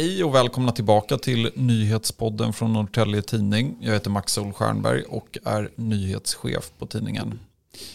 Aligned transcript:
Hej 0.00 0.24
och 0.24 0.34
välkomna 0.34 0.72
tillbaka 0.72 1.18
till 1.18 1.50
nyhetspodden 1.54 2.52
från 2.52 2.72
Norrtälje 2.72 3.22
Tidning. 3.22 3.76
Jag 3.80 3.92
heter 3.92 4.10
Max 4.10 4.32
Solstjernberg 4.32 5.02
och 5.02 5.38
är 5.44 5.70
nyhetschef 5.76 6.72
på 6.78 6.86
tidningen. 6.86 7.38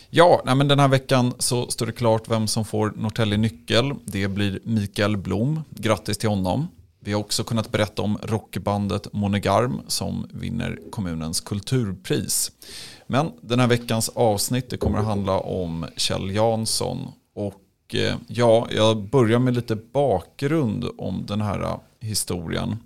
Ja, 0.10 0.42
nej 0.46 0.56
men 0.56 0.68
den 0.68 0.80
här 0.80 0.88
veckan 0.88 1.34
så 1.40 1.68
står 1.68 1.86
det 1.86 1.92
klart 1.92 2.30
vem 2.30 2.48
som 2.48 2.66
får 2.66 2.94
Norrtälje 2.96 3.38
Nyckel. 3.38 3.94
Det 4.06 4.28
blir 4.28 4.60
Mikael 4.64 5.18
Blom. 5.18 5.62
Grattis 5.70 6.18
till 6.18 6.30
honom. 6.30 6.68
Vi 7.00 7.14
har 7.14 7.20
också 7.20 7.44
kunnat 7.44 7.72
berätta 7.72 8.02
om 8.02 8.18
rockbandet 8.24 9.14
Monegarm 9.14 9.82
som 9.88 10.28
vinner 10.34 10.80
kommunens 10.92 11.42
kulturpris. 11.42 12.52
Men 13.08 13.32
den 13.42 13.60
här 13.60 13.68
veckans 13.68 14.10
avsnitt 14.10 14.70
det 14.70 14.78
kommer 14.78 15.00
att 15.00 15.06
handla 15.06 15.40
om 15.40 15.86
Kjell 15.98 16.36
Jansson 16.36 17.08
och 17.36 17.65
Eh, 17.96 18.16
ja, 18.28 18.68
jag 18.72 18.98
börjar 19.04 19.40
med 19.40 19.56
lite 19.56 19.76
bakgrund 19.76 20.86
om 20.98 21.26
den 21.26 21.42
här 21.42 21.62
eh, 21.62 21.80
historien. 22.00 22.78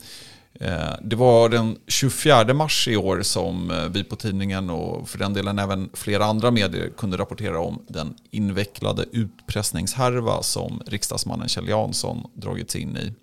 Eh, 0.54 0.94
det 1.02 1.16
var 1.16 1.50
den 1.50 1.78
24 1.88 2.54
mars 2.54 2.88
i 2.88 2.98
år 2.98 3.22
som 3.22 3.72
vi 3.92 4.04
på 4.04 4.16
tidningen 4.16 4.70
och 4.70 5.10
för 5.10 5.18
den 5.20 5.34
delen 5.34 5.60
även 5.60 5.90
flera 5.94 6.26
andra 6.26 6.52
medier 6.52 6.90
kunde 6.98 7.18
rapportera 7.18 7.60
om 7.60 7.86
den 7.88 8.16
invecklade 8.32 9.06
utpressningshärva 9.12 10.44
som 10.44 10.82
riksdagsmannen 10.86 11.48
Kjell 11.48 11.68
Jansson 11.68 12.30
dragits 12.34 12.76
in 12.76 12.98
i 12.98 13.14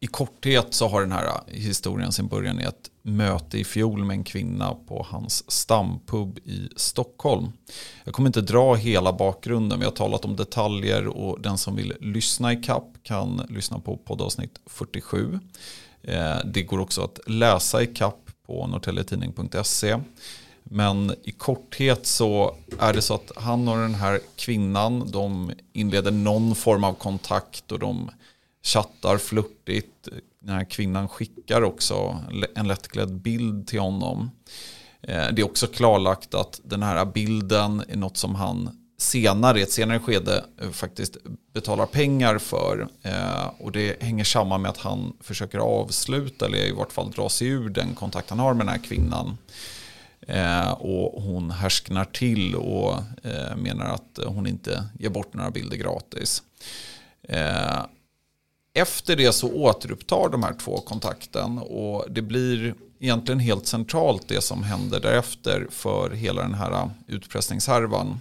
i 0.00 0.06
korthet 0.06 0.74
så 0.74 0.88
har 0.88 1.00
den 1.00 1.12
här 1.12 1.40
historien 1.46 2.12
sin 2.12 2.26
början 2.26 2.60
i 2.60 2.64
ett 2.64 2.90
möte 3.02 3.58
i 3.58 3.64
fjol 3.64 4.04
med 4.04 4.14
en 4.14 4.24
kvinna 4.24 4.74
på 4.88 5.06
hans 5.08 5.50
stampub 5.50 6.38
i 6.38 6.68
Stockholm. 6.76 7.52
Jag 8.04 8.14
kommer 8.14 8.28
inte 8.28 8.40
dra 8.40 8.74
hela 8.74 9.12
bakgrunden, 9.12 9.78
vi 9.78 9.84
har 9.84 9.92
talat 9.92 10.24
om 10.24 10.36
detaljer 10.36 11.06
och 11.06 11.40
den 11.40 11.58
som 11.58 11.76
vill 11.76 11.94
lyssna 12.00 12.52
i 12.52 12.56
kapp 12.56 12.88
kan 13.02 13.46
lyssna 13.48 13.78
på 13.78 13.96
poddavsnitt 13.96 14.60
47. 14.66 15.38
Eh, 16.02 16.36
det 16.44 16.62
går 16.62 16.78
också 16.78 17.02
att 17.02 17.20
läsa 17.26 17.82
i 17.82 17.86
kapp 17.86 18.30
på 18.46 18.66
norrtäljetidning.se. 18.66 19.98
Men 20.62 21.14
i 21.24 21.30
korthet 21.30 22.06
så 22.06 22.56
är 22.78 22.92
det 22.92 23.02
så 23.02 23.14
att 23.14 23.32
han 23.36 23.68
och 23.68 23.76
den 23.76 23.94
här 23.94 24.20
kvinnan 24.36 25.10
de 25.10 25.52
inleder 25.72 26.10
någon 26.10 26.54
form 26.54 26.84
av 26.84 26.92
kontakt 26.92 27.72
och 27.72 27.78
de 27.78 28.10
chattar 28.62 29.18
flörtigt. 29.18 30.08
Den 30.40 30.54
här 30.54 30.64
kvinnan 30.64 31.08
skickar 31.08 31.62
också 31.62 32.24
en 32.54 32.68
lättklädd 32.68 33.20
bild 33.20 33.66
till 33.66 33.80
honom. 33.80 34.30
Eh, 35.02 35.26
det 35.32 35.42
är 35.42 35.44
också 35.44 35.66
klarlagt 35.66 36.34
att 36.34 36.60
den 36.64 36.82
här 36.82 37.04
bilden 37.04 37.84
är 37.88 37.96
något 37.96 38.16
som 38.16 38.34
han 38.34 38.70
senare, 38.98 39.60
i 39.60 39.62
ett 39.62 39.72
senare 39.72 39.98
skede 39.98 40.44
eh, 40.60 40.70
faktiskt 40.70 41.16
betalar 41.52 41.86
pengar 41.86 42.38
för. 42.38 42.88
Eh, 43.02 43.46
och 43.58 43.72
det 43.72 44.02
hänger 44.02 44.24
samman 44.24 44.62
med 44.62 44.68
att 44.68 44.78
han 44.78 45.16
försöker 45.20 45.58
avsluta 45.58 46.46
eller 46.46 46.58
i 46.58 46.72
vart 46.72 46.92
fall 46.92 47.10
dra 47.10 47.28
sig 47.28 47.48
ur 47.48 47.68
den 47.68 47.94
kontakt 47.94 48.30
han 48.30 48.38
har 48.38 48.54
med 48.54 48.66
den 48.66 48.74
här 48.74 48.84
kvinnan. 48.84 49.38
Och 50.78 51.22
hon 51.22 51.50
härsknar 51.50 52.04
till 52.04 52.54
och 52.54 52.94
menar 53.56 53.84
att 53.84 54.18
hon 54.26 54.46
inte 54.46 54.84
ger 54.98 55.08
bort 55.08 55.34
några 55.34 55.50
bilder 55.50 55.76
gratis. 55.76 56.42
Efter 58.78 59.16
det 59.16 59.32
så 59.32 59.52
återupptar 59.52 60.28
de 60.28 60.42
här 60.42 60.54
två 60.54 60.80
kontakten 60.80 61.58
och 61.58 62.04
det 62.10 62.22
blir 62.22 62.74
egentligen 62.98 63.38
helt 63.38 63.66
centralt 63.66 64.28
det 64.28 64.40
som 64.40 64.62
händer 64.62 65.00
därefter 65.00 65.66
för 65.70 66.10
hela 66.10 66.42
den 66.42 66.54
här 66.54 66.90
utpressningshärvan. 67.06 68.20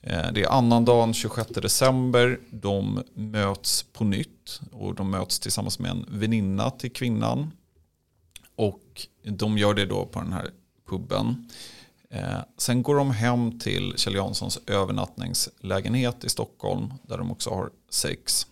Eh, 0.00 0.32
det 0.32 0.42
är 0.42 0.48
annandagen 0.48 1.14
26 1.14 1.48
december, 1.50 2.40
de 2.50 3.02
möts 3.14 3.82
på 3.82 4.04
nytt 4.04 4.60
och 4.72 4.94
de 4.94 5.10
möts 5.10 5.38
tillsammans 5.38 5.78
med 5.78 5.90
en 5.90 6.06
väninna 6.08 6.70
till 6.70 6.92
kvinnan. 6.92 7.50
Och 8.56 9.06
de 9.24 9.58
gör 9.58 9.74
det 9.74 9.86
då 9.86 10.06
på 10.06 10.20
den 10.20 10.32
här 10.32 10.50
puben. 10.88 11.50
Eh, 12.10 12.38
sen 12.58 12.82
går 12.82 12.96
de 12.96 13.10
hem 13.10 13.58
till 13.58 13.94
Kjell 13.96 14.14
Janssons 14.14 14.58
övernattningslägenhet 14.66 16.24
i 16.24 16.28
Stockholm 16.28 16.92
där 17.02 17.18
de 17.18 17.30
också 17.30 17.50
har 17.50 17.70
sex. 17.90 18.46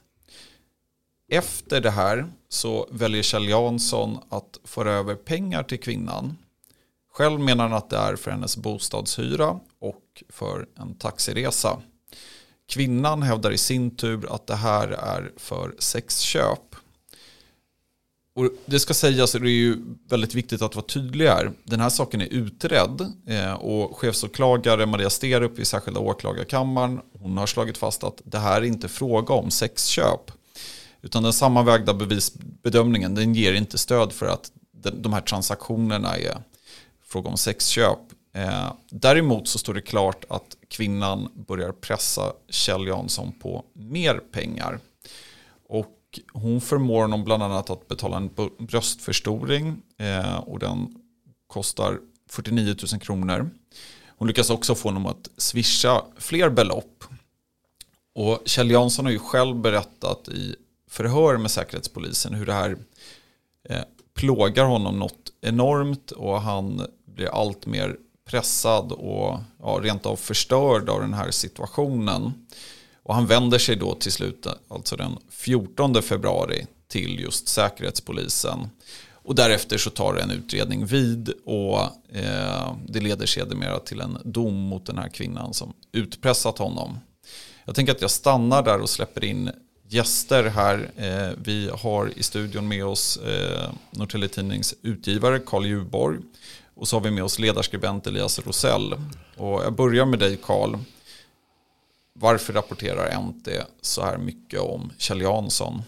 Efter 1.29 1.81
det 1.81 1.91
här 1.91 2.27
så 2.49 2.89
väljer 2.91 3.23
Kjell 3.23 3.49
Jansson 3.49 4.19
att 4.29 4.61
föra 4.65 4.93
över 4.93 5.15
pengar 5.15 5.63
till 5.63 5.81
kvinnan. 5.81 6.37
Själv 7.13 7.41
menar 7.41 7.69
han 7.69 7.79
att 7.79 7.91
det 7.91 7.97
är 7.97 8.17
för 8.17 8.31
hennes 8.31 8.57
bostadshyra 8.57 9.61
och 9.79 10.23
för 10.29 10.67
en 10.79 10.95
taxiresa. 10.95 11.81
Kvinnan 12.69 13.23
hävdar 13.23 13.51
i 13.51 13.59
sin 13.59 13.97
tur 13.97 14.35
att 14.35 14.47
det 14.47 14.55
här 14.55 14.89
är 14.89 15.33
för 15.37 15.75
sexköp. 15.79 16.77
Och 18.37 18.51
det 18.67 18.81
ska 18.81 18.95
sägas, 18.95 19.35
och 19.35 19.41
det 19.41 19.51
är 19.51 19.51
ju 19.51 19.79
väldigt 20.09 20.35
viktigt 20.35 20.63
att 20.63 20.75
vara 20.75 20.87
tydlig 20.87 21.27
här. 21.27 21.53
Den 21.65 21.81
här 21.81 21.89
saken 21.89 22.21
är 22.21 22.27
utredd 22.27 23.13
eh, 23.27 23.53
och 23.53 23.97
chefsåklagare 23.99 24.87
Maria 24.87 25.11
Sterup 25.11 25.59
i 25.59 25.65
särskilda 25.65 26.01
åklagarkammaren 26.01 27.01
hon 27.19 27.39
har 27.39 27.47
slagit 27.47 27.79
fast 27.79 28.05
att 28.05 28.23
det 28.25 28.39
här 28.39 28.63
är 28.63 28.67
inte 28.67 28.89
fråga 28.89 29.35
om 29.35 29.51
sexköp. 29.51 30.31
Utan 31.05 31.23
den 31.23 31.33
sammanvägda 31.33 31.95
bevisbedömningen 31.95 33.15
den 33.15 33.35
ger 33.35 33.55
inte 33.55 33.79
stöd 33.79 34.13
för 34.13 34.27
att 34.27 34.53
de 34.93 35.13
här 35.13 35.21
transaktionerna 35.21 36.17
är 36.17 36.43
fråga 37.03 37.29
om 37.29 37.37
sexköp. 37.37 37.99
Eh, 38.33 38.73
däremot 38.91 39.49
så 39.49 39.59
står 39.59 39.75
det 39.75 39.81
klart 39.81 40.25
att 40.29 40.57
kvinnan 40.69 41.29
börjar 41.35 41.73
pressa 41.73 42.33
Kjell 42.49 42.87
Jansson 42.87 43.33
på 43.33 43.65
mer 43.73 44.15
pengar. 44.33 44.81
Och 45.69 46.21
hon 46.33 46.61
förmår 46.61 47.03
honom 47.03 47.25
bland 47.25 47.43
annat 47.43 47.71
att 47.71 47.89
betala 47.89 48.17
en 48.17 48.31
bröstförstoring 48.59 49.77
eh, 49.99 50.37
och 50.37 50.59
den 50.59 50.95
kostar 51.47 51.99
49 52.31 52.75
000 52.93 53.01
kronor. 53.01 53.51
Hon 54.07 54.29
lyckas 54.29 54.51
också 54.51 54.75
få 54.75 54.89
honom 54.89 55.07
att 55.07 55.29
swisha 55.37 56.03
fler 56.17 56.51
belopp. 56.51 57.05
Och 58.15 58.43
Kjell 58.45 58.71
Jansson 58.71 59.05
har 59.05 59.13
ju 59.13 59.19
själv 59.19 59.57
berättat 59.57 60.29
i 60.29 60.57
förhör 60.95 61.37
med 61.37 61.51
Säkerhetspolisen 61.51 62.35
hur 62.35 62.47
det 62.47 62.53
här 62.53 62.77
eh, 63.69 63.83
plågar 64.15 64.65
honom 64.65 64.99
något 64.99 65.33
enormt 65.41 66.11
och 66.11 66.41
han 66.41 66.87
blir 67.07 67.27
allt 67.27 67.67
mer 67.67 67.97
pressad 68.29 68.93
och 68.93 69.39
ja, 69.63 69.81
rent 69.83 70.07
av 70.07 70.17
förstörd 70.17 70.89
av 70.89 71.01
den 71.01 71.15
här 71.15 71.31
situationen. 71.31 72.33
Och 73.03 73.15
han 73.15 73.27
vänder 73.27 73.59
sig 73.59 73.77
då 73.77 73.95
till 73.95 74.13
slut, 74.13 74.47
alltså 74.69 74.97
den 74.97 75.19
14 75.31 76.03
februari, 76.03 76.67
till 76.89 77.21
just 77.21 77.49
Säkerhetspolisen. 77.49 78.69
Och 79.13 79.35
därefter 79.35 79.79
så 79.79 79.91
tar 79.91 80.15
en 80.15 80.31
utredning 80.31 80.87
vid 80.87 81.29
och 81.45 81.81
eh, 82.17 82.77
det 82.87 83.01
leder 83.01 83.27
sedermera 83.27 83.79
till 83.79 84.01
en 84.01 84.19
dom 84.25 84.55
mot 84.55 84.87
den 84.87 84.99
här 84.99 85.09
kvinnan 85.09 85.55
som 85.55 85.73
utpressat 85.93 86.59
honom. 86.59 86.99
Jag 87.65 87.75
tänker 87.75 87.93
att 87.93 88.01
jag 88.01 88.11
stannar 88.11 88.63
där 88.63 88.81
och 88.81 88.91
släpper 88.91 89.25
in 89.25 89.51
gäster 89.89 90.45
här. 90.45 90.91
Eh, 90.97 91.39
vi 91.45 91.71
har 91.83 92.19
i 92.19 92.23
studion 92.23 92.69
med 92.69 92.85
oss 92.85 93.19
Norrtelje 93.23 93.69
Norrtälje 93.91 94.29
Tidnings 94.29 94.75
utgivare 94.83 95.39
Carl 95.39 95.67
Juborg 95.67 96.19
Och 96.75 96.89
så 96.89 96.97
har 96.97 97.01
vi 97.01 97.11
med 97.11 97.25
oss 97.25 97.39
ledarskribent 97.39 98.07
Elias 98.07 98.39
Rosell. 98.39 98.95
Och 99.37 99.65
jag 99.65 99.73
börjar 99.73 100.07
med 100.07 100.19
dig 100.19 100.39
Carl. 100.43 100.79
Varför 102.13 102.53
rapporterar 102.53 103.21
NT 103.21 103.49
så 103.81 104.05
här 104.05 104.19
mycket 104.19 104.61
om 104.61 104.93
Kjell 104.99 105.21
Jansson? 105.21 105.83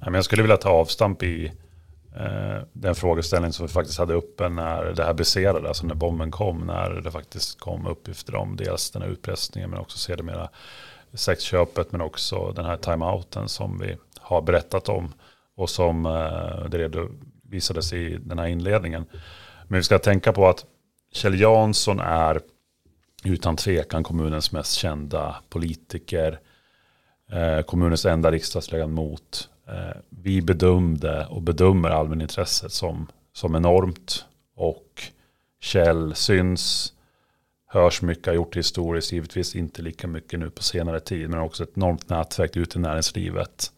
Jag 0.00 0.24
skulle 0.24 0.42
vilja 0.42 0.56
ta 0.56 0.68
avstamp 0.68 1.22
i 1.22 1.52
eh, 2.16 2.62
den 2.72 2.94
frågeställning 2.94 3.52
som 3.52 3.66
vi 3.66 3.72
faktiskt 3.72 3.98
hade 3.98 4.14
uppe 4.14 4.48
när 4.48 4.84
det 4.84 5.04
här 5.04 5.14
briserade, 5.14 5.68
alltså 5.68 5.86
när 5.86 5.94
bomben 5.94 6.30
kom, 6.30 6.66
när 6.66 6.90
det 6.90 7.10
faktiskt 7.10 7.60
kom 7.60 7.86
uppgifter 7.86 8.34
om 8.34 8.56
dels 8.56 8.90
den 8.90 9.02
här 9.02 9.08
utpressningen 9.08 9.70
men 9.70 9.78
också 9.78 9.98
sedermera 9.98 10.48
sexköpet 11.14 11.92
men 11.92 12.00
också 12.00 12.52
den 12.52 12.64
här 12.64 12.76
timeouten 12.76 13.48
som 13.48 13.78
vi 13.78 13.96
har 14.18 14.42
berättat 14.42 14.88
om 14.88 15.12
och 15.56 15.70
som 15.70 16.06
eh, 16.06 16.68
det 16.68 16.78
redovisades 16.78 17.92
i 17.92 18.18
den 18.20 18.38
här 18.38 18.46
inledningen. 18.46 19.06
Men 19.68 19.76
vi 19.78 19.82
ska 19.82 19.98
tänka 19.98 20.32
på 20.32 20.48
att 20.48 20.64
Kjell 21.12 21.40
Jansson 21.40 22.00
är 22.00 22.40
utan 23.24 23.56
tvekan 23.56 24.02
kommunens 24.02 24.52
mest 24.52 24.72
kända 24.72 25.36
politiker, 25.48 26.40
eh, 27.32 27.60
kommunens 27.60 28.06
enda 28.06 28.30
riksdagsledamot. 28.30 29.48
Eh, 29.68 29.96
vi 30.08 30.42
bedömde 30.42 31.26
och 31.26 31.42
bedömer 31.42 31.90
allmänintresset 31.90 32.72
som, 32.72 33.06
som 33.32 33.54
enormt 33.54 34.24
och 34.56 35.02
Kjell 35.60 36.14
syns 36.14 36.93
hörs 37.74 38.02
mycket, 38.02 38.26
har 38.26 38.34
gjort 38.34 38.56
historiskt, 38.56 39.12
givetvis 39.12 39.56
inte 39.56 39.82
lika 39.82 40.06
mycket 40.06 40.40
nu 40.40 40.50
på 40.50 40.62
senare 40.62 41.00
tid, 41.00 41.30
men 41.30 41.40
också 41.40 41.62
ett 41.62 41.76
enormt 41.76 42.08
nätverk 42.08 42.56
ute 42.56 42.78
i 42.78 42.82
näringslivet. 42.82 43.70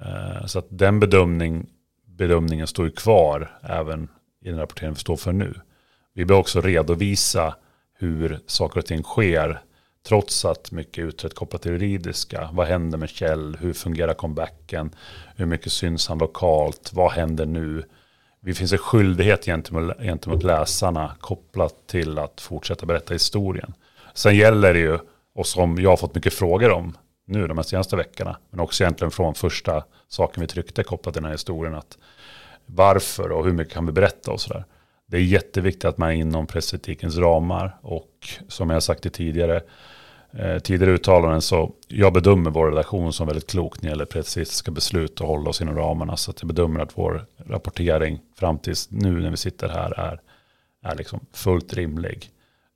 Eh, 0.00 0.46
så 0.46 0.58
att 0.58 0.66
den 0.68 1.00
bedömning, 1.00 1.66
bedömningen 2.06 2.66
står 2.66 2.86
ju 2.86 2.92
kvar 2.92 3.58
även 3.62 4.08
i 4.44 4.50
den 4.50 4.58
rapportering 4.58 4.92
vi 4.92 5.00
står 5.00 5.16
för 5.16 5.32
nu. 5.32 5.54
Vi 6.14 6.24
bör 6.24 6.36
också 6.36 6.60
redovisa 6.60 7.54
hur 7.98 8.38
saker 8.46 8.78
och 8.80 8.86
ting 8.86 9.02
sker 9.02 9.62
Trots 10.08 10.44
att 10.44 10.72
mycket 10.72 10.98
är 10.98 11.08
utrett 11.08 11.34
kopplat 11.34 11.62
till 11.62 11.70
det 11.70 11.86
juridiska. 11.86 12.48
Vad 12.52 12.66
händer 12.66 12.98
med 12.98 13.08
Kjell? 13.08 13.56
Hur 13.60 13.72
fungerar 13.72 14.14
comebacken? 14.14 14.90
Hur 15.36 15.46
mycket 15.46 15.72
syns 15.72 16.08
han 16.08 16.18
lokalt? 16.18 16.90
Vad 16.92 17.12
händer 17.12 17.46
nu? 17.46 17.84
Det 18.40 18.54
finns 18.54 18.72
en 18.72 18.78
skyldighet 18.78 19.44
gentemot, 19.44 19.98
gentemot 19.98 20.42
läsarna 20.42 21.16
kopplat 21.20 21.74
till 21.86 22.18
att 22.18 22.40
fortsätta 22.40 22.86
berätta 22.86 23.14
historien. 23.14 23.74
Sen 24.14 24.36
gäller 24.36 24.74
det 24.74 24.80
ju, 24.80 24.98
och 25.34 25.46
som 25.46 25.78
jag 25.78 25.90
har 25.90 25.96
fått 25.96 26.14
mycket 26.14 26.34
frågor 26.34 26.70
om 26.70 26.96
nu 27.26 27.46
de 27.46 27.58
här 27.58 27.64
senaste 27.64 27.96
veckorna, 27.96 28.38
men 28.50 28.60
också 28.60 28.84
egentligen 28.84 29.10
från 29.10 29.34
första 29.34 29.84
saken 30.08 30.40
vi 30.40 30.46
tryckte 30.46 30.82
kopplat 30.82 31.14
till 31.14 31.22
den 31.22 31.28
här 31.28 31.34
historien, 31.34 31.74
att 31.74 31.98
varför 32.66 33.32
och 33.32 33.44
hur 33.44 33.52
mycket 33.52 33.74
kan 33.74 33.86
vi 33.86 33.92
berätta 33.92 34.30
och 34.30 34.40
sådär. 34.40 34.64
Det 35.06 35.16
är 35.16 35.20
jätteviktigt 35.20 35.84
att 35.84 35.98
man 35.98 36.08
är 36.08 36.14
inom 36.14 36.46
pressetikens 36.46 37.16
ramar 37.16 37.78
och 37.82 38.28
som 38.48 38.70
jag 38.70 38.82
sagt 38.82 39.02
det 39.02 39.10
tidigare, 39.10 39.62
eh, 40.32 40.58
tidigare 40.58 40.94
uttalanden 40.94 41.42
så 41.42 41.72
jag 41.88 42.12
bedömer 42.12 42.50
vår 42.50 42.68
redaktion 42.68 43.12
som 43.12 43.26
väldigt 43.26 43.50
klok 43.50 43.82
när 43.82 43.88
det 43.88 43.92
gäller 43.92 44.04
pressetiska 44.04 44.70
beslut 44.70 45.20
och 45.20 45.26
hålla 45.26 45.50
oss 45.50 45.60
inom 45.60 45.76
ramarna. 45.76 46.16
Så 46.16 46.30
att 46.30 46.42
jag 46.42 46.48
bedömer 46.48 46.80
att 46.80 46.98
vår 46.98 47.26
rapportering 47.46 48.20
fram 48.38 48.58
tills 48.58 48.90
nu 48.90 49.20
när 49.20 49.30
vi 49.30 49.36
sitter 49.36 49.68
här 49.68 49.98
är, 50.00 50.20
är 50.82 50.96
liksom 50.96 51.20
fullt 51.32 51.74
rimlig. 51.74 52.30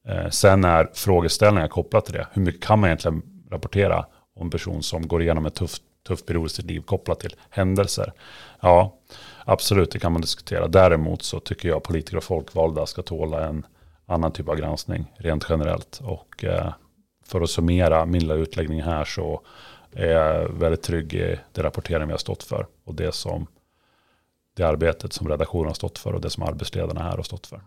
Eh, 0.08 0.28
sen 0.28 0.64
är 0.64 0.90
frågeställningar 0.94 1.68
kopplat 1.68 2.04
till 2.04 2.14
det. 2.14 2.26
Hur 2.32 2.42
mycket 2.42 2.64
kan 2.64 2.78
man 2.78 2.88
egentligen 2.88 3.22
rapportera 3.50 4.06
om 4.36 4.46
en 4.46 4.50
person 4.50 4.82
som 4.82 5.08
går 5.08 5.22
igenom 5.22 5.46
en 5.46 5.52
tuff, 5.52 5.76
tuff 6.08 6.26
period 6.26 6.46
i 6.46 6.48
sitt 6.48 6.66
liv 6.66 6.80
kopplat 6.80 7.20
till 7.20 7.34
händelser? 7.50 8.12
Ja, 8.60 8.98
absolut, 9.44 9.90
det 9.90 9.98
kan 9.98 10.12
man 10.12 10.20
diskutera. 10.20 10.68
Däremot 10.68 11.22
så 11.22 11.40
tycker 11.40 11.68
jag 11.68 11.82
politiker 11.82 12.16
och 12.16 12.24
folkvalda 12.24 12.86
ska 12.86 13.02
tåla 13.02 13.46
en 13.46 13.66
annan 14.06 14.32
typ 14.32 14.48
av 14.48 14.56
granskning 14.56 15.12
rent 15.16 15.46
generellt. 15.48 16.00
Och 16.04 16.44
eh, 16.44 16.72
för 17.32 17.40
att 17.40 17.50
summera 17.50 18.06
min 18.06 18.20
lilla 18.20 18.34
utläggning 18.34 18.82
här 18.82 19.04
så 19.04 19.40
är 19.92 20.10
jag 20.12 20.48
väldigt 20.48 20.82
trygg 20.82 21.14
i 21.14 21.38
det 21.52 21.62
rapportering 21.62 22.06
vi 22.06 22.12
har 22.12 22.18
stått 22.18 22.42
för 22.42 22.66
och 22.84 22.94
det 22.94 23.14
som 23.14 23.46
det 24.56 24.62
arbetet 24.62 25.12
som 25.12 25.28
redaktionen 25.28 25.66
har 25.66 25.74
stått 25.74 25.98
för 25.98 26.12
och 26.12 26.20
det 26.20 26.30
som 26.30 26.42
arbetsledarna 26.42 27.02
här 27.02 27.16
har 27.16 27.22
stått 27.22 27.46
för. 27.46 27.60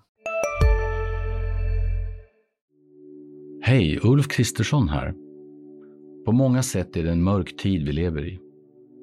Hej, 3.61 3.99
Ulf 4.03 4.27
Kristersson 4.27 4.89
här. 4.89 5.13
På 6.25 6.31
många 6.31 6.63
sätt 6.63 6.97
är 6.97 7.03
det 7.03 7.11
en 7.11 7.23
mörk 7.23 7.57
tid 7.57 7.85
vi 7.85 7.91
lever 7.91 8.27
i. 8.27 8.39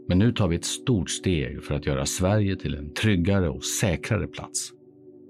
Men 0.08 0.18
nu 0.18 0.32
tar 0.32 0.48
vi 0.48 0.56
ett 0.56 0.64
stort 0.64 1.10
steg 1.10 1.64
för 1.64 1.74
att 1.74 1.86
göra 1.86 2.06
Sverige 2.06 2.56
till 2.56 2.74
en 2.74 2.94
tryggare 2.94 3.48
och 3.48 3.64
säkrare 3.64 4.26
plats. 4.26 4.70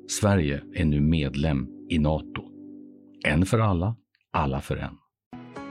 Sverige 0.08 0.62
är 0.75 0.84
nu 0.84 1.00
medlem 1.00 1.69
i 1.88 1.99
Nato. 1.99 2.43
En 3.25 3.46
för 3.46 3.58
alla, 3.58 3.96
alla 4.32 4.61
för 4.61 4.76
en. 4.76 5.01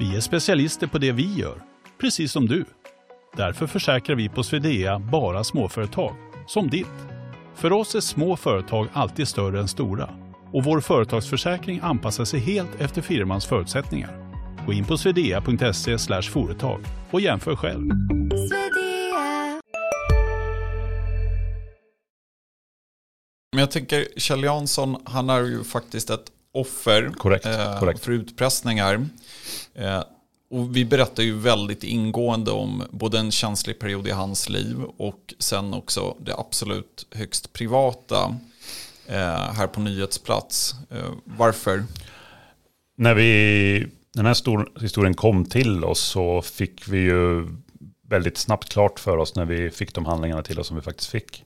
Vi 0.02 0.16
är 0.16 0.20
specialister 0.20 0.88
på 0.88 0.98
det 0.98 1.12
vi 1.12 1.34
gör, 1.34 1.62
precis 2.00 2.32
som 2.32 2.48
du. 2.48 2.66
Därför 3.38 3.68
försäkrar 3.68 4.16
vi 4.16 4.30
på 4.30 4.44
Swedea 4.44 5.00
bara 5.00 5.44
småföretag, 5.44 6.16
som 6.48 6.70
ditt. 6.70 6.88
För 7.56 7.74
oss 7.74 7.96
är 7.96 8.00
små 8.00 8.38
företag 8.38 8.88
alltid 8.94 9.28
större 9.28 9.60
än 9.60 9.68
stora 9.68 10.10
och 10.54 10.64
vår 10.64 10.82
företagsförsäkring 10.82 11.80
anpassar 11.84 12.26
sig 12.26 12.40
helt 12.40 12.82
efter 12.82 13.02
firmans 13.02 13.46
förutsättningar. 13.46 14.34
Gå 14.66 14.74
in 14.74 14.86
på 14.86 14.98
swedea.se 14.98 16.22
företag 16.22 16.82
och 17.12 17.22
jämför 17.22 17.56
själv. 17.56 17.88
Men 23.52 23.60
jag 23.60 23.72
tänker 23.72 24.08
Kjell 24.18 24.44
Jansson, 24.44 24.98
han 25.06 25.30
är 25.30 25.42
ju 25.42 25.64
faktiskt 25.64 26.10
ett 26.10 26.32
offer 26.52 27.10
korrekt, 27.18 27.46
eh, 27.46 27.80
korrekt. 27.80 28.00
för 28.00 28.12
utpressningar. 28.12 29.08
Eh, 29.76 30.04
och 30.50 30.76
vi 30.76 30.86
berättar 30.86 31.24
ju 31.24 31.38
väldigt 31.38 31.84
ingående 31.84 32.52
om 32.52 32.84
både 32.92 33.20
en 33.20 33.32
känslig 33.32 33.80
period 33.80 34.08
i 34.08 34.12
hans 34.12 34.50
liv 34.50 34.84
och 34.98 35.34
sen 35.40 35.74
också 35.74 36.18
det 36.20 36.36
absolut 36.36 37.08
högst 37.12 37.54
privata 37.54 38.36
eh, 39.08 39.54
här 39.54 39.68
på 39.68 39.80
nyhetsplats. 39.80 40.76
Eh, 40.90 41.12
varför? 41.24 41.84
När 42.98 43.14
vi, 43.16 43.88
den 44.14 44.26
här 44.26 44.34
stor, 44.34 44.72
historien 44.82 45.14
kom 45.14 45.46
till 45.46 45.84
oss 45.84 46.00
så 46.00 46.42
fick 46.42 46.88
vi 46.88 46.98
ju 46.98 47.48
väldigt 48.08 48.38
snabbt 48.38 48.70
klart 48.70 49.00
för 49.00 49.18
oss 49.18 49.36
när 49.36 49.46
vi 49.46 49.70
fick 49.70 49.94
de 49.94 50.06
handlingarna 50.06 50.44
till 50.44 50.60
oss 50.60 50.68
som 50.68 50.76
vi 50.76 50.82
faktiskt 50.82 51.10
fick. 51.10 51.44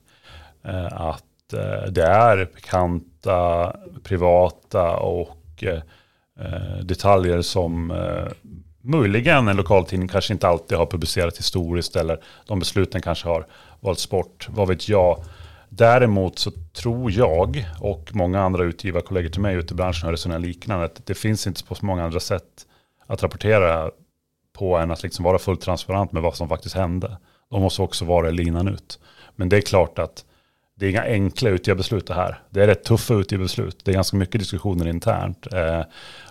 Eh, 0.64 1.00
att 1.00 1.25
Eh, 1.52 1.90
det 1.90 2.02
är 2.02 2.50
bekanta, 2.54 3.72
privata 4.02 4.96
och 4.96 5.64
eh, 5.64 6.78
detaljer 6.82 7.42
som 7.42 7.90
eh, 7.90 8.52
möjligen 8.80 9.48
en 9.48 9.56
lokaltidning 9.56 10.08
kanske 10.08 10.32
inte 10.32 10.48
alltid 10.48 10.78
har 10.78 10.86
publicerat 10.86 11.38
historiskt 11.38 11.96
eller 11.96 12.20
de 12.46 12.58
besluten 12.58 13.02
kanske 13.02 13.28
har 13.28 13.46
valts 13.80 14.10
bort, 14.10 14.48
vad 14.50 14.68
vet 14.68 14.88
jag. 14.88 15.24
Däremot 15.68 16.38
så 16.38 16.50
tror 16.72 17.12
jag 17.12 17.66
och 17.80 18.10
många 18.12 18.40
andra 18.40 18.64
utgivarkollegor 18.64 19.28
till 19.28 19.40
mig 19.40 19.56
ute 19.56 19.74
i 19.74 19.76
branschen 19.76 20.04
har 20.04 20.12
resonerat 20.12 20.42
liknande. 20.42 20.84
Att 20.84 21.06
det 21.06 21.14
finns 21.14 21.46
inte 21.46 21.64
på 21.64 21.74
så 21.74 21.86
många 21.86 22.04
andra 22.04 22.20
sätt 22.20 22.66
att 23.06 23.22
rapportera 23.22 23.90
på 24.52 24.76
än 24.76 24.90
att 24.90 25.02
liksom 25.02 25.24
vara 25.24 25.38
fullt 25.38 25.60
transparent 25.60 26.12
med 26.12 26.22
vad 26.22 26.36
som 26.36 26.48
faktiskt 26.48 26.74
hände. 26.74 27.16
De 27.50 27.62
måste 27.62 27.82
också 27.82 28.04
vara 28.04 28.30
linan 28.30 28.68
ut. 28.68 28.98
Men 29.36 29.48
det 29.48 29.56
är 29.56 29.60
klart 29.60 29.98
att 29.98 30.24
det 30.78 30.86
är 30.86 30.90
inga 30.90 31.04
enkla 31.04 31.50
utgivarbeslut 31.50 32.06
det 32.06 32.14
här. 32.14 32.38
Det 32.50 32.62
är 32.62 32.66
rätt 32.66 32.84
tuffa 32.84 33.14
utgivarbeslut. 33.14 33.84
Det 33.84 33.90
är 33.90 33.94
ganska 33.94 34.16
mycket 34.16 34.40
diskussioner 34.40 34.88
internt. 34.88 35.52
Eh, 35.52 35.82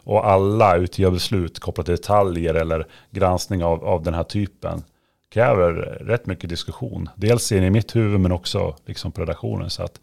och 0.04 0.28
alla 0.28 0.76
utgivarbeslut 0.76 1.60
kopplat 1.60 1.86
till 1.86 1.96
detaljer 1.96 2.54
eller 2.54 2.88
granskning 3.12 3.64
av, 3.64 3.86
av 3.86 4.04
den 4.04 4.14
här 4.14 4.24
typen 4.24 4.84
kräver 5.34 5.72
rätt 6.02 6.26
mycket 6.26 6.50
diskussion. 6.50 7.10
Dels 7.16 7.52
i 7.52 7.70
mitt 7.70 7.96
huvud 7.96 8.20
men 8.20 8.32
också 8.32 8.76
liksom 8.86 9.12
på 9.12 9.22
redaktionen. 9.22 9.70
Så 9.70 9.84
att, 9.84 10.02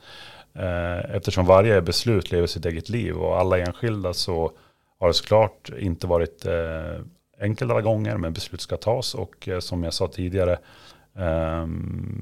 eh, 0.55 1.15
eftersom 1.17 1.47
varje 1.47 1.83
beslut 1.83 2.33
lever 2.33 2.47
sitt 2.47 2.67
eget 2.67 2.89
liv 2.89 3.17
och 3.17 3.39
alla 3.39 3.59
enskilda 3.59 4.15
så 4.15 4.53
har 5.01 5.09
det 5.09 5.15
såklart 5.15 5.71
inte 5.79 6.07
varit 6.07 6.47
eh, 6.47 7.05
enkelt 7.41 7.71
alla 7.71 7.81
gånger 7.81 8.17
men 8.17 8.33
beslut 8.33 8.61
ska 8.61 8.77
tas 8.77 9.15
och 9.15 9.49
eh, 9.49 9.59
som 9.59 9.85
jag 9.85 9.95
sa 9.95 10.09
tidigare 10.09 10.59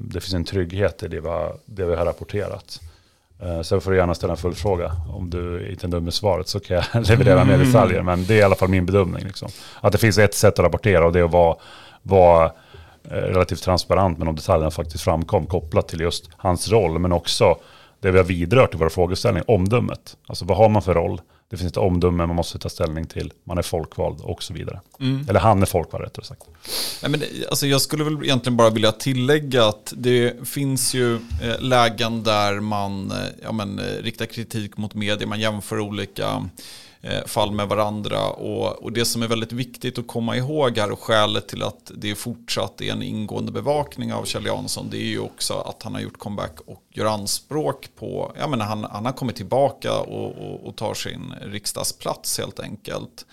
det 0.01 0.19
finns 0.21 0.33
en 0.33 0.43
trygghet 0.43 1.03
i 1.03 1.07
det 1.07 1.19
vi 1.19 1.27
har, 1.27 1.55
det 1.65 1.85
vi 1.85 1.95
har 1.95 2.05
rapporterat. 2.05 2.81
Uh, 3.45 3.61
sen 3.61 3.81
får 3.81 3.91
du 3.91 3.97
gärna 3.97 4.15
ställa 4.15 4.33
en 4.33 4.37
följdfråga. 4.37 4.91
Om 5.09 5.29
du 5.29 5.69
inte 5.69 5.87
är 5.87 5.89
nöjd 5.89 6.03
med 6.03 6.13
svaret 6.13 6.47
så 6.47 6.59
kan 6.59 6.75
jag 6.75 7.07
leverera 7.07 7.45
mer 7.45 7.53
mm. 7.53 7.67
detaljer. 7.67 8.01
Men 8.01 8.25
det 8.25 8.33
är 8.33 8.37
i 8.37 8.43
alla 8.43 8.55
fall 8.55 8.69
min 8.69 8.85
bedömning. 8.85 9.23
Liksom. 9.23 9.49
Att 9.81 9.91
det 9.91 9.97
finns 9.97 10.17
ett 10.17 10.33
sätt 10.33 10.59
att 10.59 10.65
rapportera 10.65 11.05
och 11.05 11.13
det 11.13 11.19
är 11.19 11.23
att 11.23 11.31
vara, 11.31 11.55
vara 12.03 12.45
uh, 12.45 12.51
relativt 13.11 13.63
transparent 13.63 14.17
med 14.17 14.27
de 14.27 14.35
detaljerna 14.35 14.71
faktiskt 14.71 15.03
framkom 15.03 15.45
kopplat 15.45 15.87
till 15.87 15.99
just 15.99 16.29
hans 16.37 16.69
roll. 16.69 16.99
Men 16.99 17.11
också 17.11 17.57
det 17.99 18.11
vi 18.11 18.17
har 18.17 18.25
vidrört 18.25 18.73
i 18.73 18.77
våra 18.77 18.89
frågeställningar, 18.89 19.51
omdömet. 19.51 20.17
Alltså 20.27 20.45
vad 20.45 20.57
har 20.57 20.69
man 20.69 20.81
för 20.81 20.93
roll? 20.93 21.21
Det 21.51 21.57
finns 21.57 21.71
ett 21.71 21.77
omdöme 21.77 22.25
man 22.25 22.35
måste 22.35 22.59
ta 22.59 22.69
ställning 22.69 23.05
till. 23.05 23.33
Man 23.43 23.57
är 23.57 23.61
folkvald 23.61 24.21
och 24.21 24.43
så 24.43 24.53
vidare. 24.53 24.81
Mm. 24.99 25.25
Eller 25.29 25.39
han 25.39 25.61
är 25.61 25.65
folkvald 25.65 26.03
rättare 26.03 26.25
sagt. 26.25 26.43
Nej, 27.01 27.11
men 27.11 27.23
alltså 27.49 27.67
jag 27.67 27.81
skulle 27.81 28.03
väl 28.03 28.23
egentligen 28.23 28.57
bara 28.57 28.69
vilja 28.69 28.91
tillägga 28.91 29.65
att 29.65 29.93
det 29.97 30.47
finns 30.47 30.93
ju 30.93 31.15
eh, 31.15 31.59
lägen 31.59 32.23
där 32.23 32.59
man 32.59 33.11
eh, 33.11 33.17
ja, 33.43 33.51
men, 33.51 33.79
eh, 33.79 33.83
riktar 33.83 34.25
kritik 34.25 34.77
mot 34.77 34.93
media. 34.93 35.27
Man 35.27 35.39
jämför 35.39 35.79
olika 35.79 36.49
Eh, 37.03 37.25
fall 37.25 37.51
med 37.51 37.67
varandra. 37.67 38.29
Och, 38.29 38.83
och, 38.83 38.91
det 38.91 39.05
som 39.05 39.21
är 39.21 39.27
väldigt 39.27 39.51
viktigt 39.51 39.99
att 39.99 40.07
komma 40.07 40.37
ihåg 40.37 40.77
här 40.77 40.91
och 40.91 40.99
skälet 40.99 41.47
till 41.47 41.63
att 41.63 41.91
det 41.95 42.11
är 42.11 42.15
fortsatt 42.15 42.81
är 42.81 42.91
en 42.91 43.01
ingående 43.01 43.51
bevakning 43.51 44.13
av 44.13 44.25
Kjell 44.25 44.45
Jansson 44.45 44.89
det 44.89 44.97
är 44.97 45.07
ju 45.07 45.19
också 45.19 45.53
att 45.53 45.83
han 45.83 45.93
har 45.93 46.01
gjort 46.01 46.17
comeback 46.17 46.59
och 46.65 46.83
gör 46.89 47.05
anspråk 47.05 47.89
på, 47.95 48.35
ja 48.39 48.47
men 48.47 48.61
han, 48.61 48.83
han 48.83 49.05
har 49.05 49.13
kommit 49.13 49.35
tillbaka 49.35 49.99
och, 49.99 50.37
och, 50.37 50.67
och 50.67 50.75
tar 50.75 50.93
sin 50.93 51.33
riksdagsplats 51.41 52.37
helt 52.37 52.59
enkelt. 52.59 53.25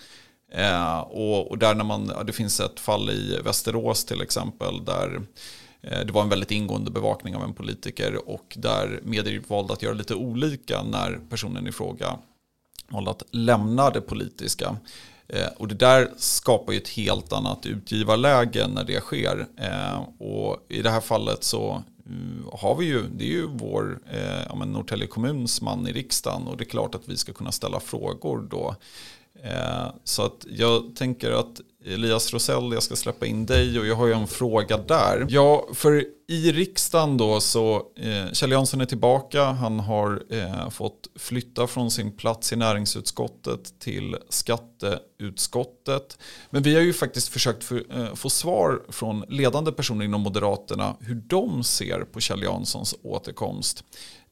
Eh, 0.51 0.99
och, 0.99 1.51
och, 1.51 1.57
där 1.57 1.75
när 1.75 1.83
man, 1.83 2.11
ja, 2.15 2.23
det 2.23 2.33
finns 2.33 2.59
ett 2.59 2.79
fall 2.79 3.09
i 3.09 3.39
Västerås 3.43 4.05
till 4.05 4.21
exempel 4.21 4.85
där 4.85 5.21
eh, 5.81 5.99
det 5.99 6.11
var 6.11 6.21
en 6.21 6.29
väldigt 6.29 6.51
ingående 6.51 6.91
bevakning 6.91 7.35
av 7.35 7.43
en 7.43 7.53
politiker 7.53 8.29
och 8.29 8.53
där 8.57 8.99
medier 9.03 9.41
valde 9.47 9.73
att 9.73 9.81
göra 9.81 9.93
lite 9.93 10.15
olika 10.15 10.83
när 10.83 11.19
personen 11.29 11.67
i 11.67 11.71
fråga 11.71 12.19
valde 12.89 13.11
att 13.11 13.23
lämna 13.31 13.89
det 13.89 14.01
politiska. 14.01 14.75
Eh, 15.27 15.47
och 15.57 15.67
det 15.67 15.75
där 15.75 16.11
skapar 16.17 16.73
ju 16.73 16.79
ett 16.79 16.89
helt 16.89 17.33
annat 17.33 17.65
utgivarläge 17.65 18.67
när 18.67 18.83
det 18.83 18.99
sker. 18.99 19.47
Eh, 19.57 20.01
och 20.17 20.65
i 20.67 20.81
det 20.81 20.89
här 20.89 21.01
fallet 21.01 21.43
så 21.43 21.83
mm, 22.05 22.45
har 22.53 22.75
vi 22.75 22.85
ju, 22.85 23.03
det 23.17 23.23
är 23.23 23.29
ju 23.29 23.47
vår 23.47 23.99
eh, 24.11 24.19
ja 24.19 24.55
ja, 24.59 24.65
Norrtälje 24.65 25.07
kommuns 25.07 25.61
man 25.61 25.87
i 25.87 25.93
riksdagen 25.93 26.47
och 26.47 26.57
det 26.57 26.63
är 26.63 26.69
klart 26.69 26.95
att 26.95 27.09
vi 27.09 27.17
ska 27.17 27.33
kunna 27.33 27.51
ställa 27.51 27.79
frågor 27.79 28.47
då 28.51 28.75
Eh, 29.43 29.91
så 30.03 30.23
att 30.23 30.45
jag 30.49 30.95
tänker 30.95 31.31
att 31.31 31.61
Elias 31.85 32.33
Rosell, 32.33 32.73
jag 32.73 32.83
ska 32.83 32.95
släppa 32.95 33.25
in 33.25 33.45
dig 33.45 33.79
och 33.79 33.87
jag 33.87 33.95
har 33.95 34.07
ju 34.07 34.13
en 34.13 34.27
fråga 34.27 34.77
där. 34.77 35.25
Ja, 35.29 35.67
för 35.73 36.05
i 36.27 36.51
riksdagen 36.51 37.17
då 37.17 37.39
så, 37.39 37.75
eh, 37.95 38.31
Kjell 38.33 38.51
Jansson 38.51 38.81
är 38.81 38.85
tillbaka, 38.85 39.43
han 39.43 39.79
har 39.79 40.23
eh, 40.29 40.69
fått 40.69 41.07
flytta 41.15 41.67
från 41.67 41.91
sin 41.91 42.11
plats 42.11 42.53
i 42.53 42.55
näringsutskottet 42.55 43.79
till 43.79 44.17
skatteutskottet. 44.29 46.17
Men 46.49 46.63
vi 46.63 46.75
har 46.75 46.81
ju 46.81 46.93
faktiskt 46.93 47.27
försökt 47.27 47.63
för, 47.63 47.83
eh, 47.99 48.15
få 48.15 48.29
svar 48.29 48.81
från 48.89 49.25
ledande 49.29 49.71
personer 49.71 50.05
inom 50.05 50.21
Moderaterna 50.21 50.95
hur 50.99 51.15
de 51.15 51.63
ser 51.63 51.99
på 51.99 52.19
Kjell 52.19 52.43
Janssons 52.43 52.95
återkomst. 53.03 53.83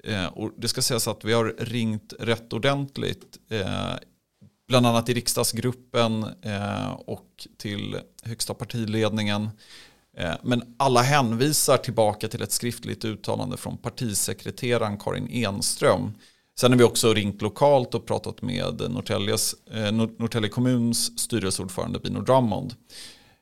Eh, 0.04 0.26
och 0.26 0.52
det 0.58 0.68
ska 0.68 0.82
sägas 0.82 1.08
att 1.08 1.24
vi 1.26 1.34
har 1.34 1.56
ringt 1.60 2.14
rätt 2.20 2.54
ordentligt 2.54 3.38
eh, 3.50 3.94
bland 4.68 4.86
annat 4.86 5.10
i 5.10 5.14
riksdagsgruppen 5.14 6.24
eh, 6.42 6.92
och 6.92 7.48
till 7.58 8.00
högsta 8.24 8.54
partiledningen. 8.54 9.50
Eh, 10.18 10.34
men 10.44 10.76
alla 10.78 11.02
hänvisar 11.02 11.78
tillbaka 11.78 12.28
till 12.28 12.42
ett 12.42 12.52
skriftligt 12.52 13.06
uttalande 13.06 13.58
från 13.58 13.78
partisekreteraren 13.78 14.98
Karin 14.98 15.28
Enström. 15.30 16.12
Sen 16.60 16.72
har 16.72 16.78
vi 16.78 16.84
också 16.84 17.14
ringt 17.14 17.42
lokalt 17.42 17.96
och 17.96 18.06
pratat 18.06 18.42
med 18.42 18.82
Norrtäljes, 18.90 19.56
eh, 19.74 19.92
Norrtälje 19.92 20.50
kommuns 20.50 21.20
styrelseordförande 21.20 22.00
Bino 22.00 22.22
Drummond. 22.22 22.74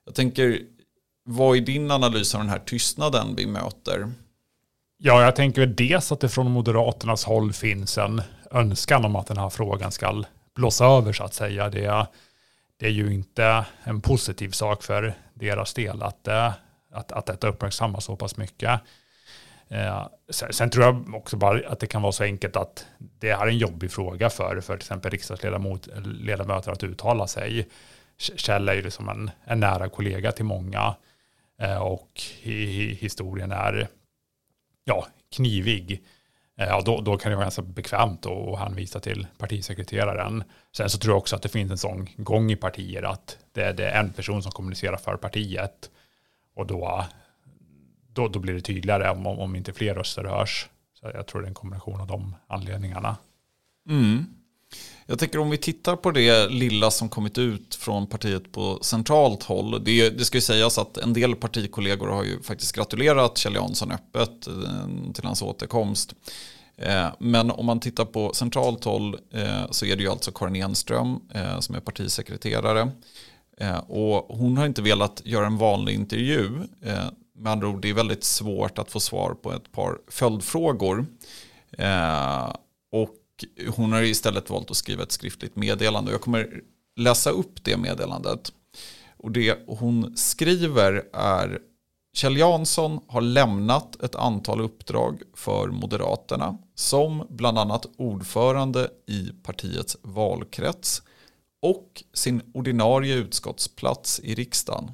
Jag 0.05 0.15
tänker, 0.15 0.60
vad 1.25 1.58
är 1.58 1.62
din 1.62 1.91
analys 1.91 2.36
av 2.36 2.41
den 2.41 2.50
här 2.50 2.60
tystnaden 2.60 3.36
vi 3.36 3.46
möter? 3.46 4.12
Ja, 4.98 5.24
jag 5.24 5.36
tänker 5.36 5.65
dels 5.65 6.12
att 6.12 6.20
det 6.20 6.29
från 6.29 6.51
Moderaternas 6.51 7.24
håll 7.24 7.53
finns 7.53 7.98
en 7.98 8.22
önskan 8.51 9.05
om 9.05 9.15
att 9.15 9.27
den 9.27 9.38
här 9.38 9.50
frågan 9.50 9.91
ska 9.91 10.08
blåsa 10.55 10.85
över 10.85 11.13
så 11.13 11.24
att 11.24 11.33
säga. 11.33 11.69
Det, 11.69 12.07
det 12.77 12.85
är 12.85 12.91
ju 12.91 13.13
inte 13.13 13.65
en 13.83 14.01
positiv 14.01 14.50
sak 14.50 14.83
för 14.83 15.13
deras 15.33 15.74
del 15.74 16.03
att, 16.03 16.27
eh, 16.27 16.53
att, 16.91 17.12
att 17.12 17.25
detta 17.25 17.47
uppmärksammas 17.47 18.05
så 18.05 18.15
pass 18.15 18.38
mycket. 18.38 18.81
Eh, 19.67 20.07
sen, 20.29 20.53
sen, 20.53 20.69
tror 20.69 20.85
jag 20.85 21.15
också 21.15 21.38
bara 21.38 21.69
att 21.69 21.79
det 21.79 21.88
kan 21.88 22.01
vara 22.01 22.12
så 22.12 22.24
enkelt 22.24 22.55
att 22.55 22.85
det 22.97 23.29
är 23.29 23.47
en 23.47 23.57
jobbig 23.57 23.91
fråga 23.91 24.29
för, 24.29 24.62
för 24.62 24.77
till 24.77 24.85
exempel 24.85 25.12
riksdagsledamöter 25.12 26.71
att 26.71 26.83
uttala 26.83 27.27
sig. 27.27 27.67
Kjell 28.17 28.69
är 28.69 28.74
ju 28.74 28.81
liksom 28.81 29.09
en, 29.09 29.31
en 29.43 29.59
nära 29.59 29.89
kollega 29.89 30.31
till 30.31 30.45
många 30.45 30.95
eh, 31.62 31.77
och 31.77 32.21
hi, 32.41 32.93
historien 32.93 33.51
är 33.51 33.88
ja, 34.83 35.07
knivig. 35.35 36.03
Eh, 36.57 36.67
ja, 36.67 36.81
då, 36.85 37.01
då 37.01 37.17
kan 37.17 37.29
det 37.29 37.35
vara 37.35 37.45
ganska 37.45 37.62
bekvämt 37.62 38.25
att 38.25 38.59
hänvisa 38.59 39.00
till 39.00 39.27
partisekreteraren. 39.38 40.43
Sen 40.77 40.89
så 40.89 40.97
tror 40.97 41.12
jag 41.12 41.17
också 41.17 41.35
att 41.35 41.41
det 41.41 41.50
finns 41.50 41.71
en 41.71 41.77
sån 41.77 42.07
gång 42.17 42.51
i 42.51 42.55
partier 42.55 43.03
att 43.03 43.38
det 43.51 43.62
är, 43.62 43.74
det 43.74 43.89
är 43.89 44.00
en 44.00 44.13
person 44.13 44.43
som 44.43 44.51
kommunicerar 44.51 44.97
för 44.97 45.17
partiet. 45.17 45.89
Och 46.55 46.67
då, 46.67 47.05
då, 48.13 48.27
då 48.27 48.39
blir 48.39 48.53
det 48.53 48.62
tydligare 48.62 49.09
om, 49.09 49.27
om 49.27 49.55
inte 49.55 49.74
fler 49.74 49.95
röster 49.95 50.24
hörs. 50.24 50.69
Så 50.93 51.12
jag 51.13 51.27
tror 51.27 51.41
det 51.41 51.45
är 51.45 51.50
en 51.50 51.53
kombination 51.53 52.01
av 52.01 52.07
de 52.07 52.35
anledningarna. 52.47 53.17
Mm. 53.89 54.25
Jag 55.08 55.20
tänker 55.20 55.39
om 55.39 55.50
vi 55.50 55.58
tittar 55.58 55.96
på 55.96 56.12
det 56.12 56.50
lilla 56.50 56.91
som 56.91 57.10
kommit 57.10 57.38
ut 57.38 57.75
från 57.75 58.08
partiet 58.08 58.51
på 58.51 58.79
centralt 58.82 59.44
håll. 59.44 59.84
Det, 59.84 60.10
det 60.10 60.25
ska 60.25 60.38
ju 60.38 60.41
sägas 60.41 60.77
att 60.77 60.98
en 60.98 61.13
del 61.13 61.36
partikollegor 61.36 62.08
har 62.08 62.24
ju 62.24 62.41
faktiskt 62.41 62.75
gratulerat 62.75 63.38
Kjell 63.38 63.55
Jansson 63.55 63.91
öppet 63.91 64.48
eh, 64.48 65.13
till 65.13 65.24
hans 65.24 65.41
återkomst. 65.41 66.13
Eh, 66.77 67.08
men 67.20 67.51
om 67.51 67.65
man 67.65 67.79
tittar 67.79 68.05
på 68.05 68.34
centralt 68.34 68.84
håll 68.84 69.17
eh, 69.34 69.72
så 69.72 69.86
är 69.86 69.96
det 69.96 70.03
ju 70.03 70.10
alltså 70.10 70.32
Karin 70.32 70.55
Enström 70.55 71.20
som 71.60 71.75
är 71.75 71.79
partisekreterare. 71.79 72.91
Och 73.88 74.38
hon 74.38 74.58
har 74.58 74.65
inte 74.65 74.82
velat 74.82 75.22
göra 75.25 75.46
en 75.46 75.58
vanlig 75.58 75.94
intervju. 75.94 76.50
Med 77.36 77.51
andra 77.51 77.67
ord, 77.67 77.82
det 77.82 77.89
är 77.89 77.94
väldigt 77.94 78.24
svårt 78.24 78.79
att 78.79 78.91
få 78.91 79.00
svar 79.00 79.34
på 79.34 79.53
ett 79.53 79.72
par 79.72 79.98
följdfrågor. 80.08 81.05
Och 82.91 83.10
hon 83.75 83.91
har 83.91 84.01
istället 84.01 84.49
valt 84.49 84.71
att 84.71 84.77
skriva 84.77 85.03
ett 85.03 85.11
skriftligt 85.11 85.55
meddelande. 85.55 86.11
Jag 86.11 86.21
kommer 86.21 86.61
läsa 86.95 87.29
upp 87.29 87.63
det 87.63 87.77
meddelandet. 87.77 88.53
Och 89.17 89.31
det 89.31 89.63
hon 89.67 90.17
skriver 90.17 91.03
är 91.13 91.59
Kjell 92.13 92.37
Jansson 92.37 92.99
har 93.07 93.21
lämnat 93.21 94.03
ett 94.03 94.15
antal 94.15 94.61
uppdrag 94.61 95.21
för 95.33 95.67
Moderaterna 95.67 96.57
som 96.75 97.27
bland 97.29 97.59
annat 97.59 97.85
ordförande 97.97 98.89
i 99.07 99.29
partiets 99.43 99.97
valkrets 100.01 101.01
och 101.61 102.03
sin 102.13 102.41
ordinarie 102.53 103.15
utskottsplats 103.15 104.19
i 104.19 104.35
riksdagen. 104.35 104.91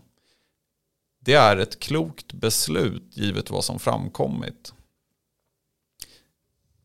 Det 1.20 1.34
är 1.34 1.58
ett 1.58 1.80
klokt 1.80 2.34
beslut 2.34 3.18
givet 3.18 3.50
vad 3.50 3.64
som 3.64 3.80
framkommit 3.80 4.74